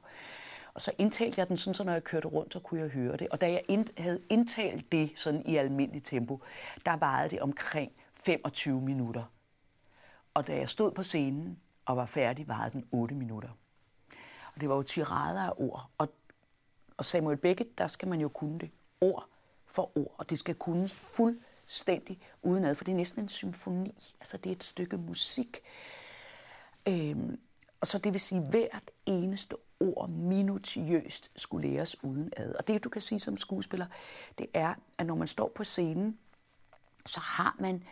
Og 0.74 0.80
så 0.80 0.92
indtalte 0.98 1.38
jeg 1.38 1.48
den 1.48 1.56
sådan, 1.56 1.74
så 1.74 1.84
når 1.84 1.92
jeg 1.92 2.04
kørte 2.04 2.28
rundt, 2.28 2.52
så 2.52 2.60
kunne 2.60 2.80
jeg 2.80 2.88
høre 2.88 3.16
det. 3.16 3.28
Og 3.28 3.40
da 3.40 3.50
jeg 3.50 3.62
ind, 3.68 3.86
havde 3.98 4.20
indtalt 4.30 4.92
det 4.92 5.10
sådan 5.14 5.46
i 5.46 5.56
almindelig 5.56 6.02
tempo, 6.02 6.40
der 6.86 6.96
varede 6.96 7.30
det 7.30 7.40
omkring 7.40 7.92
25 8.14 8.80
minutter. 8.80 9.24
Og 10.34 10.46
da 10.46 10.56
jeg 10.56 10.68
stod 10.68 10.90
på 10.90 11.02
scenen 11.02 11.58
og 11.84 11.96
var 11.96 12.06
færdig, 12.06 12.48
varede 12.48 12.72
den 12.72 12.86
8 12.92 13.14
minutter. 13.14 13.48
Og 14.54 14.60
det 14.60 14.68
var 14.68 14.74
jo 14.74 14.82
tirader 14.82 15.42
af 15.42 15.52
ord. 15.56 15.90
Og, 15.98 16.08
og 16.96 17.04
Samuel 17.04 17.36
Beckett, 17.36 17.78
der 17.78 17.86
skal 17.86 18.08
man 18.08 18.20
jo 18.20 18.28
kunne 18.28 18.58
det. 18.58 18.70
Ord 19.00 19.26
for 19.70 19.98
ord. 19.98 20.14
Og 20.18 20.30
det 20.30 20.38
skal 20.38 20.54
kunne 20.54 20.88
fuldstændig 20.88 22.18
udenad, 22.42 22.74
for 22.74 22.84
det 22.84 22.92
er 22.92 22.96
næsten 22.96 23.22
en 23.22 23.28
symfoni. 23.28 24.14
Altså 24.20 24.36
det 24.36 24.50
er 24.50 24.54
et 24.54 24.64
stykke 24.64 24.96
musik. 24.96 25.60
Øhm, 26.88 27.40
og 27.80 27.86
så 27.86 27.98
det 27.98 28.12
vil 28.12 28.20
sige, 28.20 28.40
hvert 28.40 28.90
eneste 29.06 29.56
ord 29.80 30.08
minutiøst 30.08 31.30
skulle 31.36 31.68
læres 31.68 32.04
udenad. 32.04 32.54
Og 32.54 32.68
det, 32.68 32.84
du 32.84 32.88
kan 32.88 33.02
sige 33.02 33.20
som 33.20 33.36
skuespiller, 33.36 33.86
det 34.38 34.46
er, 34.54 34.74
at 34.98 35.06
når 35.06 35.14
man 35.14 35.28
står 35.28 35.52
på 35.54 35.64
scenen, 35.64 36.18
så 37.06 37.20
har 37.20 37.56
man 37.58 37.84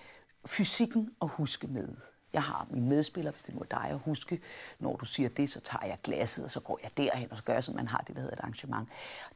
fysikken 0.46 1.14
at 1.22 1.28
huske 1.28 1.66
med. 1.66 1.96
Jeg 2.32 2.42
har 2.42 2.66
min 2.70 2.88
medspiller, 2.88 3.30
hvis 3.30 3.42
det 3.42 3.54
nu 3.54 3.60
er 3.60 3.64
dig 3.64 3.86
at 3.90 3.98
huske. 3.98 4.40
Når 4.78 4.96
du 4.96 5.04
siger 5.04 5.28
det, 5.28 5.50
så 5.50 5.60
tager 5.60 5.86
jeg 5.86 5.98
glasset, 6.02 6.44
og 6.44 6.50
så 6.50 6.60
går 6.60 6.78
jeg 6.82 6.90
derhen, 6.96 7.30
og 7.30 7.36
så 7.36 7.42
gør 7.42 7.52
jeg, 7.52 7.64
som 7.64 7.74
man 7.74 7.88
har 7.88 8.04
det, 8.06 8.16
der 8.16 8.22
hedder 8.22 8.34
et 8.34 8.40
arrangement. 8.40 8.88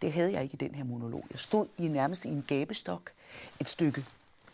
Det 0.02 0.12
havde 0.12 0.32
jeg 0.32 0.42
ikke 0.42 0.54
i 0.54 0.56
den 0.56 0.74
her 0.74 0.84
monolog. 0.84 1.26
Jeg 1.30 1.38
stod 1.38 1.66
i 1.78 1.88
nærmest 1.88 2.24
i 2.24 2.28
en 2.28 2.44
gabestok, 2.48 3.10
et 3.60 3.68
stykke 3.68 4.04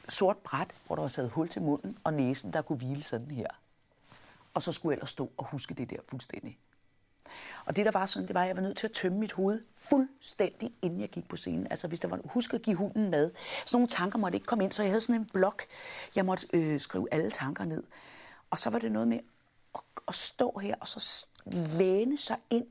sort 0.09 0.37
bræt, 0.37 0.68
hvor 0.87 0.96
der 0.96 1.01
var 1.01 1.09
sat 1.09 1.29
hul 1.31 1.48
til 1.48 1.62
munden, 1.62 1.98
og 2.05 2.14
næsen, 2.14 2.53
der 2.53 2.62
kunne 2.62 2.79
hvile 2.79 3.03
sådan 3.03 3.31
her. 3.31 3.46
Og 4.55 4.62
så 4.62 4.72
skulle 4.72 4.92
jeg 4.92 4.96
ellers 4.96 5.11
stå 5.11 5.31
og 5.37 5.44
huske 5.44 5.74
det 5.74 5.90
der 5.90 5.96
fuldstændig. 6.09 6.59
Og 7.64 7.77
det, 7.77 7.85
der 7.85 7.90
var 7.90 8.07
sådan, 8.07 8.29
det 8.29 8.35
var, 8.35 8.42
at 8.42 8.48
jeg 8.48 8.57
var 8.57 8.62
nødt 8.62 8.77
til 8.77 8.87
at 8.87 8.92
tømme 8.92 9.18
mit 9.18 9.33
hoved 9.33 9.61
fuldstændig, 9.77 10.72
inden 10.83 11.01
jeg 11.01 11.09
gik 11.09 11.29
på 11.29 11.37
scenen. 11.37 11.66
Altså, 11.70 11.88
hvis 11.88 12.01
der 12.01 12.09
var, 12.09 12.20
husk 12.24 12.55
at 12.55 12.62
give 12.62 12.77
hunden 12.77 13.11
mad. 13.11 13.31
Sådan 13.64 13.77
nogle 13.77 13.88
tanker 13.88 14.18
måtte 14.18 14.37
ikke 14.37 14.46
komme 14.46 14.64
ind, 14.64 14.72
så 14.72 14.83
jeg 14.83 14.90
havde 14.90 15.01
sådan 15.01 15.14
en 15.14 15.31
blok. 15.33 15.62
Jeg 16.14 16.24
måtte 16.24 16.46
øh, 16.53 16.81
skrive 16.81 17.09
alle 17.11 17.31
tanker 17.31 17.64
ned. 17.64 17.83
Og 18.50 18.58
så 18.58 18.70
var 18.70 18.78
det 18.78 18.92
noget 18.92 19.08
med 19.08 19.18
at, 19.74 19.80
at 20.08 20.14
stå 20.14 20.58
her 20.62 20.74
og 20.80 20.88
så 20.88 21.26
læne 21.46 22.18
sig 22.18 22.37
ind 22.50 22.66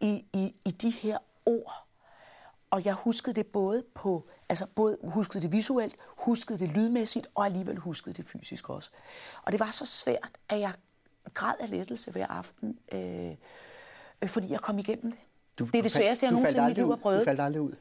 i, 0.00 0.24
i, 0.32 0.54
i 0.64 0.70
de 0.70 0.90
her 0.90 1.18
ord. 1.46 1.86
Og 2.70 2.84
jeg 2.84 2.94
huskede 2.94 3.34
det 3.34 3.46
både 3.46 3.84
på, 3.94 4.28
altså 4.48 4.66
både 4.66 4.98
huskede 5.04 5.42
det 5.42 5.52
visuelt, 5.52 5.96
huskede 6.06 6.58
det 6.58 6.68
lydmæssigt, 6.68 7.26
og 7.34 7.44
alligevel 7.44 7.76
huskede 7.76 8.14
det 8.14 8.24
fysisk 8.24 8.70
også. 8.70 8.90
Og 9.42 9.52
det 9.52 9.60
var 9.60 9.70
så 9.70 9.86
svært, 9.86 10.30
at 10.48 10.60
jeg 10.60 10.72
græd 11.34 11.54
af 11.60 11.70
lettelse 11.70 12.10
hver 12.10 12.26
aften, 12.26 12.78
øh, 12.92 13.30
øh, 14.22 14.28
fordi 14.28 14.52
jeg 14.52 14.60
kom 14.60 14.78
igennem 14.78 15.10
det. 15.12 15.20
Du, 15.58 15.64
det 15.64 15.78
er 15.78 15.82
det 15.82 15.92
sværeste, 15.92 16.26
jeg 16.26 16.32
nogensinde 16.32 16.64
i 16.64 16.68
mit 16.68 16.76
liv 16.76 16.88
har 16.88 16.96
prøvet. 16.96 17.20
Du 17.20 17.24
faldt 17.24 17.40
aldrig 17.40 17.62
ud? 17.62 17.74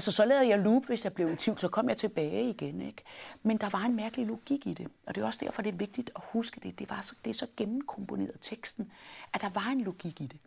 Altså, 0.00 0.12
så 0.12 0.24
lavede 0.24 0.48
jeg 0.48 0.58
loop, 0.58 0.86
hvis 0.86 1.04
jeg 1.04 1.12
blev 1.12 1.32
i 1.32 1.36
tvivl, 1.36 1.58
så 1.58 1.68
kom 1.68 1.88
jeg 1.88 1.96
tilbage 1.96 2.50
igen. 2.50 2.82
Ikke? 2.82 3.02
Men 3.42 3.56
der 3.56 3.68
var 3.68 3.80
en 3.80 3.96
mærkelig 3.96 4.26
logik 4.26 4.66
i 4.66 4.74
det, 4.74 4.88
og 5.06 5.14
det 5.14 5.20
er 5.20 5.26
også 5.26 5.38
derfor, 5.42 5.62
det 5.62 5.72
er 5.72 5.76
vigtigt 5.76 6.10
at 6.16 6.22
huske 6.24 6.60
det. 6.62 6.78
Det, 6.78 6.90
var 6.90 7.00
så, 7.00 7.14
det 7.24 7.30
er 7.30 7.34
så 7.34 7.46
gennemkomponeret 7.56 8.36
teksten, 8.40 8.92
at 9.32 9.40
der 9.40 9.48
var 9.48 9.66
en 9.66 9.80
logik 9.80 10.20
i 10.20 10.26
det, 10.26 10.38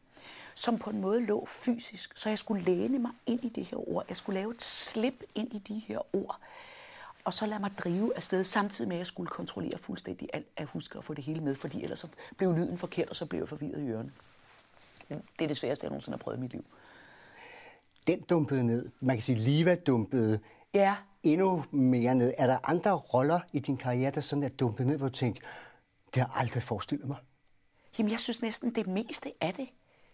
som 0.55 0.77
på 0.77 0.89
en 0.89 1.01
måde 1.01 1.25
lå 1.25 1.45
fysisk. 1.45 2.17
Så 2.17 2.29
jeg 2.29 2.39
skulle 2.39 2.63
læne 2.63 2.99
mig 2.99 3.11
ind 3.25 3.43
i 3.43 3.49
det 3.49 3.65
her 3.65 3.89
ord. 3.89 4.05
Jeg 4.09 4.17
skulle 4.17 4.39
lave 4.39 4.51
et 4.51 4.61
slip 4.61 5.23
ind 5.35 5.53
i 5.53 5.59
de 5.59 5.79
her 5.79 6.15
ord, 6.15 6.39
og 7.23 7.33
så 7.33 7.45
lade 7.45 7.59
mig 7.59 7.71
drive 7.77 8.15
afsted, 8.15 8.43
samtidig 8.43 8.87
med, 8.87 8.95
at 8.95 8.99
jeg 8.99 9.07
skulle 9.07 9.29
kontrollere 9.29 9.77
fuldstændig 9.77 10.29
alt, 10.33 10.47
at 10.57 10.67
huske 10.67 10.97
at 10.97 11.03
få 11.03 11.13
det 11.13 11.23
hele 11.23 11.41
med, 11.41 11.55
fordi 11.55 11.83
ellers 11.83 11.99
så 11.99 12.07
blev 12.37 12.53
lyden 12.53 12.77
forkert, 12.77 13.09
og 13.09 13.15
så 13.15 13.25
blev 13.25 13.39
jeg 13.39 13.49
forvirret 13.49 13.81
i 13.81 13.87
ørerne. 13.87 14.11
Det 15.09 15.43
er 15.43 15.47
det 15.47 15.57
sværeste, 15.57 15.83
jeg 15.83 15.89
nogensinde 15.89 16.17
har 16.17 16.23
prøvet 16.23 16.37
i 16.37 16.41
mit 16.41 16.51
liv 16.51 16.65
den 18.07 18.21
dumpede 18.21 18.63
ned. 18.63 18.89
Man 18.99 19.15
kan 19.15 19.21
sige, 19.21 19.37
Liva 19.37 19.75
dumpede 19.75 20.39
ja. 20.73 20.95
endnu 21.23 21.63
mere 21.71 22.15
ned. 22.15 22.33
Er 22.37 22.47
der 22.47 22.69
andre 22.69 22.91
roller 22.91 23.39
i 23.53 23.59
din 23.59 23.77
karriere, 23.77 24.11
der 24.11 24.21
sådan 24.21 24.43
er 24.43 24.49
dumpet 24.49 24.87
ned, 24.87 24.97
hvor 24.97 25.07
du 25.07 25.13
tænkte, 25.13 25.41
det 26.13 26.21
har 26.21 26.29
jeg 26.29 26.41
aldrig 26.41 26.63
forestillet 26.63 27.07
mig? 27.07 27.17
Jamen, 27.97 28.11
jeg 28.11 28.19
synes 28.19 28.41
næsten 28.41 28.75
det 28.75 28.87
meste 28.87 29.33
af 29.41 29.53
det 29.53 29.69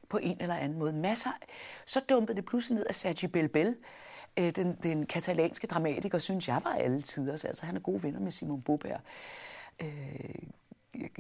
på 0.10 0.18
en 0.18 0.38
eller 0.42 0.56
anden 0.56 0.80
måde. 0.80 0.94
Masser. 0.94 1.32
Så 1.86 2.02
dumpede 2.10 2.36
det 2.36 2.46
pludselig 2.46 2.76
ned 2.76 2.86
af 2.90 2.96
Sergi 2.96 3.28
Belbel, 3.28 3.76
øh, 4.38 4.56
den, 4.56 4.78
den 4.84 5.06
katalanske 5.06 5.68
dramatiker, 5.68 6.18
synes 6.18 6.48
jeg 6.48 6.62
var 6.64 6.74
alle 6.74 7.02
tider. 7.02 7.32
Altså, 7.32 7.66
han 7.66 7.76
er 7.76 7.80
gode 7.80 8.04
venner 8.04 8.20
med 8.20 8.32
Simon 8.32 8.62
Boberg. 8.62 9.00
Øh, 9.80 9.90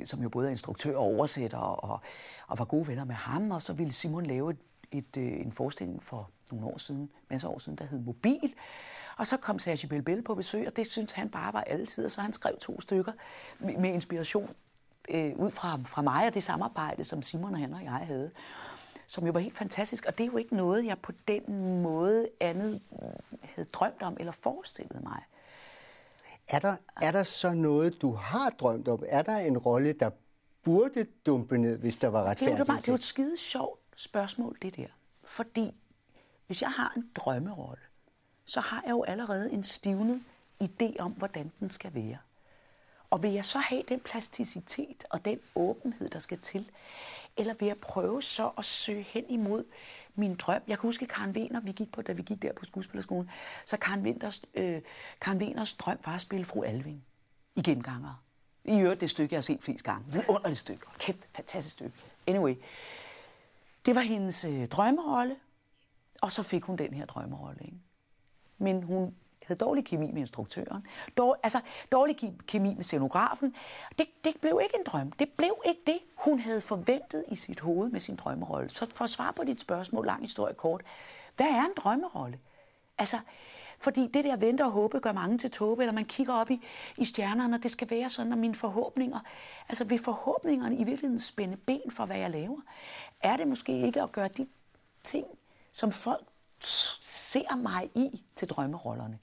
som 0.05 0.21
jo 0.21 0.29
både 0.29 0.47
er 0.47 0.51
instruktør 0.51 0.95
og 0.95 1.03
oversætter, 1.03 1.57
og, 1.57 1.99
og 2.47 2.59
var 2.59 2.65
gode 2.65 2.87
venner 2.87 3.05
med 3.05 3.15
ham, 3.15 3.51
og 3.51 3.61
så 3.61 3.73
ville 3.73 3.93
Simon 3.93 4.25
lave 4.25 4.51
et 4.51 4.57
et, 4.91 5.17
øh, 5.17 5.41
en 5.41 5.51
forestilling 5.51 6.03
for 6.03 6.29
nogle 6.51 6.67
år 6.67 6.77
siden, 6.77 7.11
masser 7.29 7.47
år 7.47 7.59
siden, 7.59 7.77
der 7.77 7.85
hed 7.85 7.99
Mobil. 7.99 8.53
Og 9.17 9.27
så 9.27 9.37
kom 9.37 9.59
Sergi 9.59 9.87
Belbel 9.87 10.21
på 10.21 10.35
besøg, 10.35 10.67
og 10.67 10.75
det 10.75 10.91
synes 10.91 11.11
han 11.11 11.29
bare 11.29 11.53
var 11.53 11.61
altid, 11.61 12.09
så 12.09 12.21
han 12.21 12.33
skrev 12.33 12.57
to 12.59 12.81
stykker 12.81 13.11
med, 13.59 13.93
inspiration 13.93 14.49
øh, 15.09 15.35
ud 15.35 15.51
fra, 15.51 15.79
fra 15.85 16.01
mig 16.01 16.27
og 16.27 16.33
det 16.33 16.43
samarbejde, 16.43 17.03
som 17.03 17.21
Simon 17.21 17.53
og 17.53 17.59
han 17.59 17.73
og 17.73 17.83
jeg 17.83 17.91
havde, 17.91 18.31
som 19.07 19.25
jo 19.25 19.31
var 19.31 19.39
helt 19.39 19.57
fantastisk. 19.57 20.05
Og 20.05 20.17
det 20.17 20.23
er 20.23 20.27
jo 20.27 20.37
ikke 20.37 20.55
noget, 20.55 20.85
jeg 20.85 20.97
på 20.99 21.11
den 21.27 21.81
måde 21.81 22.27
andet 22.39 22.81
havde 23.43 23.69
drømt 23.73 24.01
om 24.01 24.17
eller 24.19 24.31
forestillet 24.31 25.03
mig. 25.03 25.21
Er 26.47 26.59
der, 26.59 26.75
er 27.01 27.11
der 27.11 27.23
så 27.23 27.53
noget, 27.53 28.01
du 28.01 28.11
har 28.11 28.49
drømt 28.49 28.87
om? 28.87 29.03
Er 29.07 29.21
der 29.21 29.37
en 29.37 29.57
rolle, 29.57 29.93
der 29.93 30.09
burde 30.63 31.05
dumpe 31.25 31.57
ned, 31.57 31.77
hvis 31.77 31.97
der 31.97 32.07
var 32.07 32.23
retfærdigt? 32.23 32.51
Det 32.51 32.53
er 32.53 32.57
jo, 32.57 32.65
bare, 32.65 32.77
det 32.77 32.87
er 32.87 32.91
jo 32.91 32.95
et 32.95 33.03
skide 33.03 33.37
sjovt 33.37 33.78
spørgsmål, 33.99 34.57
det 34.61 34.75
der. 34.75 34.87
Fordi 35.23 35.75
hvis 36.47 36.61
jeg 36.61 36.71
har 36.71 36.93
en 36.97 37.11
drømmerolle, 37.15 37.81
så 38.45 38.59
har 38.59 38.81
jeg 38.85 38.91
jo 38.91 39.03
allerede 39.03 39.51
en 39.51 39.63
stivnet 39.63 40.23
idé 40.63 40.99
om, 40.99 41.11
hvordan 41.11 41.51
den 41.59 41.69
skal 41.69 41.93
være. 41.93 42.17
Og 43.09 43.23
vil 43.23 43.31
jeg 43.31 43.45
så 43.45 43.59
have 43.59 43.83
den 43.89 43.99
plasticitet 43.99 45.05
og 45.09 45.25
den 45.25 45.39
åbenhed, 45.55 46.09
der 46.09 46.19
skal 46.19 46.39
til? 46.39 46.71
Eller 47.37 47.53
vil 47.53 47.65
jeg 47.65 47.77
prøve 47.77 48.23
så 48.23 48.51
at 48.57 48.65
søge 48.65 49.03
hen 49.03 49.25
imod 49.29 49.63
min 50.15 50.35
drøm? 50.35 50.61
Jeg 50.67 50.79
kan 50.79 50.87
huske 50.87 51.05
Karen 51.05 51.31
Wiener, 51.31 51.59
vi 51.59 51.71
gik 51.71 51.91
på, 51.91 52.01
da 52.01 52.11
vi 52.11 52.21
gik 52.21 52.41
der 52.41 52.53
på 52.53 52.65
skuespillerskolen, 52.65 53.29
så 53.65 53.77
Karen, 53.77 54.01
Winters, 54.01 54.41
øh, 54.53 54.81
Karen 55.21 55.37
Wieners 55.37 55.73
drøm 55.73 55.97
var 56.05 56.15
at 56.15 56.21
spille 56.21 56.45
fru 56.45 56.63
Alving 56.63 57.05
i 57.55 57.61
genganger. 57.61 58.23
I 58.63 58.79
øvrigt 58.79 59.01
det 59.01 59.09
stykke, 59.09 59.33
jeg 59.33 59.37
har 59.37 59.41
set 59.41 59.61
flest 59.61 59.83
gange. 59.83 60.11
Det 60.11 60.19
er 60.19 60.29
underligt 60.29 60.59
stykke. 60.59 60.85
Kæft, 60.99 61.29
fantastisk 61.35 61.73
stykke. 61.73 61.97
Anyway, 62.27 62.55
det 63.85 63.95
var 63.95 64.01
hendes 64.01 64.45
øh, 64.45 64.67
drømmerolle, 64.67 65.35
og 66.21 66.31
så 66.31 66.43
fik 66.43 66.63
hun 66.63 66.75
den 66.75 66.93
her 66.93 67.05
drømmerolle. 67.05 67.59
Ikke? 67.61 67.77
Men 68.57 68.83
hun 68.83 69.15
havde 69.43 69.59
dårlig 69.59 69.85
kemi 69.85 70.11
med 70.11 70.21
instruktøren, 70.21 70.87
dår, 71.17 71.37
altså 71.43 71.59
dårlig 71.91 72.33
kemi 72.47 72.73
med 72.73 72.83
scenografen. 72.83 73.55
Det, 73.97 74.05
det 74.23 74.33
blev 74.41 74.59
ikke 74.63 74.75
en 74.77 74.83
drøm. 74.85 75.11
Det 75.11 75.29
blev 75.37 75.61
ikke 75.65 75.81
det, 75.87 75.99
hun 76.15 76.39
havde 76.39 76.61
forventet 76.61 77.25
i 77.27 77.35
sit 77.35 77.59
hoved 77.59 77.89
med 77.89 77.99
sin 77.99 78.15
drømmerolle. 78.15 78.69
Så 78.69 78.87
for 78.93 79.03
at 79.03 79.09
svare 79.09 79.33
på 79.33 79.43
dit 79.43 79.61
spørgsmål, 79.61 80.05
lang 80.05 80.21
historie 80.21 80.53
kort, 80.53 80.81
hvad 81.35 81.47
er 81.47 81.65
en 81.65 81.73
drømmerolle? 81.77 82.39
Altså, 82.97 83.19
fordi 83.81 84.07
det 84.13 84.25
der 84.25 84.37
vente 84.37 84.61
og 84.61 84.71
håbe 84.71 84.99
gør 84.99 85.11
mange 85.11 85.37
til 85.37 85.51
tåbe, 85.51 85.81
eller 85.81 85.93
man 85.93 86.05
kigger 86.05 86.33
op 86.33 86.51
i, 86.51 86.61
i 86.97 87.05
stjernerne, 87.05 87.55
og 87.55 87.63
det 87.63 87.71
skal 87.71 87.89
være 87.89 88.09
sådan, 88.09 88.31
og 88.31 88.37
mine 88.37 88.55
forhåbninger, 88.55 89.19
altså 89.69 89.83
vil 89.83 89.99
forhåbningerne 89.99 90.75
i 90.75 90.83
virkeligheden 90.83 91.19
spænde 91.19 91.57
ben 91.57 91.91
for, 91.91 92.05
hvad 92.05 92.17
jeg 92.17 92.29
laver? 92.29 92.61
Er 93.21 93.37
det 93.37 93.47
måske 93.47 93.81
ikke 93.81 94.01
at 94.01 94.11
gøre 94.11 94.27
de 94.27 94.47
ting, 95.03 95.25
som 95.71 95.91
folk 95.91 96.25
ser 96.59 97.55
mig 97.55 97.89
i 97.95 98.23
til 98.35 98.47
drømmerollerne? 98.47 99.19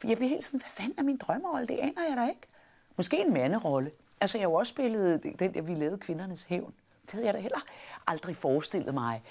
For 0.00 0.08
jeg 0.08 0.16
bliver 0.16 0.28
helt 0.28 0.44
sådan, 0.44 0.60
hvad 0.60 0.70
fanden 0.70 0.98
er 0.98 1.02
min 1.02 1.16
drømmerolle? 1.16 1.66
Det 1.66 1.78
aner 1.78 2.02
jeg 2.08 2.16
da 2.16 2.28
ikke. 2.28 2.40
Måske 2.96 3.20
en 3.20 3.32
manderolle. 3.32 3.90
Altså, 4.20 4.38
jeg 4.38 4.44
har 4.44 4.50
jo 4.50 4.54
også 4.54 4.70
spillet 4.70 5.22
den 5.22 5.54
der, 5.54 5.62
vi 5.62 5.74
lavede 5.74 5.98
Kvindernes 5.98 6.42
Hævn. 6.42 6.74
Det 7.02 7.12
havde 7.12 7.26
jeg 7.26 7.34
da 7.34 7.38
heller 7.38 7.60
aldrig 8.06 8.36
forestillet 8.36 8.94
mig 8.94 9.22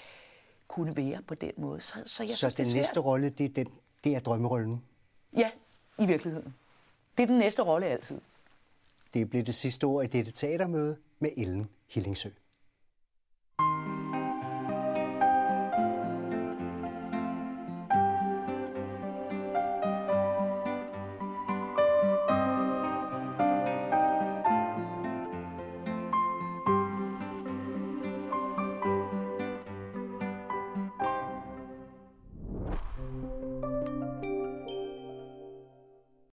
kunne 0.71 0.95
være 0.95 1.21
på 1.21 1.35
den 1.35 1.51
måde. 1.57 1.81
Så, 1.81 1.93
så, 2.05 2.23
jeg 2.23 2.31
så 2.31 2.37
synes, 2.37 2.53
den 2.53 2.65
det 2.65 2.75
næste 2.75 2.99
rolle, 2.99 3.29
det 3.29 3.45
er, 3.45 3.49
den, 3.49 3.67
det 4.03 4.15
er 4.15 4.19
drømmerollen? 4.19 4.83
Ja, 5.37 5.51
i 5.99 6.05
virkeligheden. 6.05 6.55
Det 7.17 7.23
er 7.23 7.27
den 7.27 7.37
næste 7.37 7.61
rolle 7.61 7.85
altid. 7.85 8.21
Det 9.13 9.29
blev 9.29 9.43
det 9.43 9.55
sidste 9.55 9.83
ord 9.83 10.03
i 10.03 10.07
dette 10.07 10.31
teatermøde 10.31 10.97
med 11.19 11.29
Ellen 11.37 11.69
Hillingsø. 11.87 12.29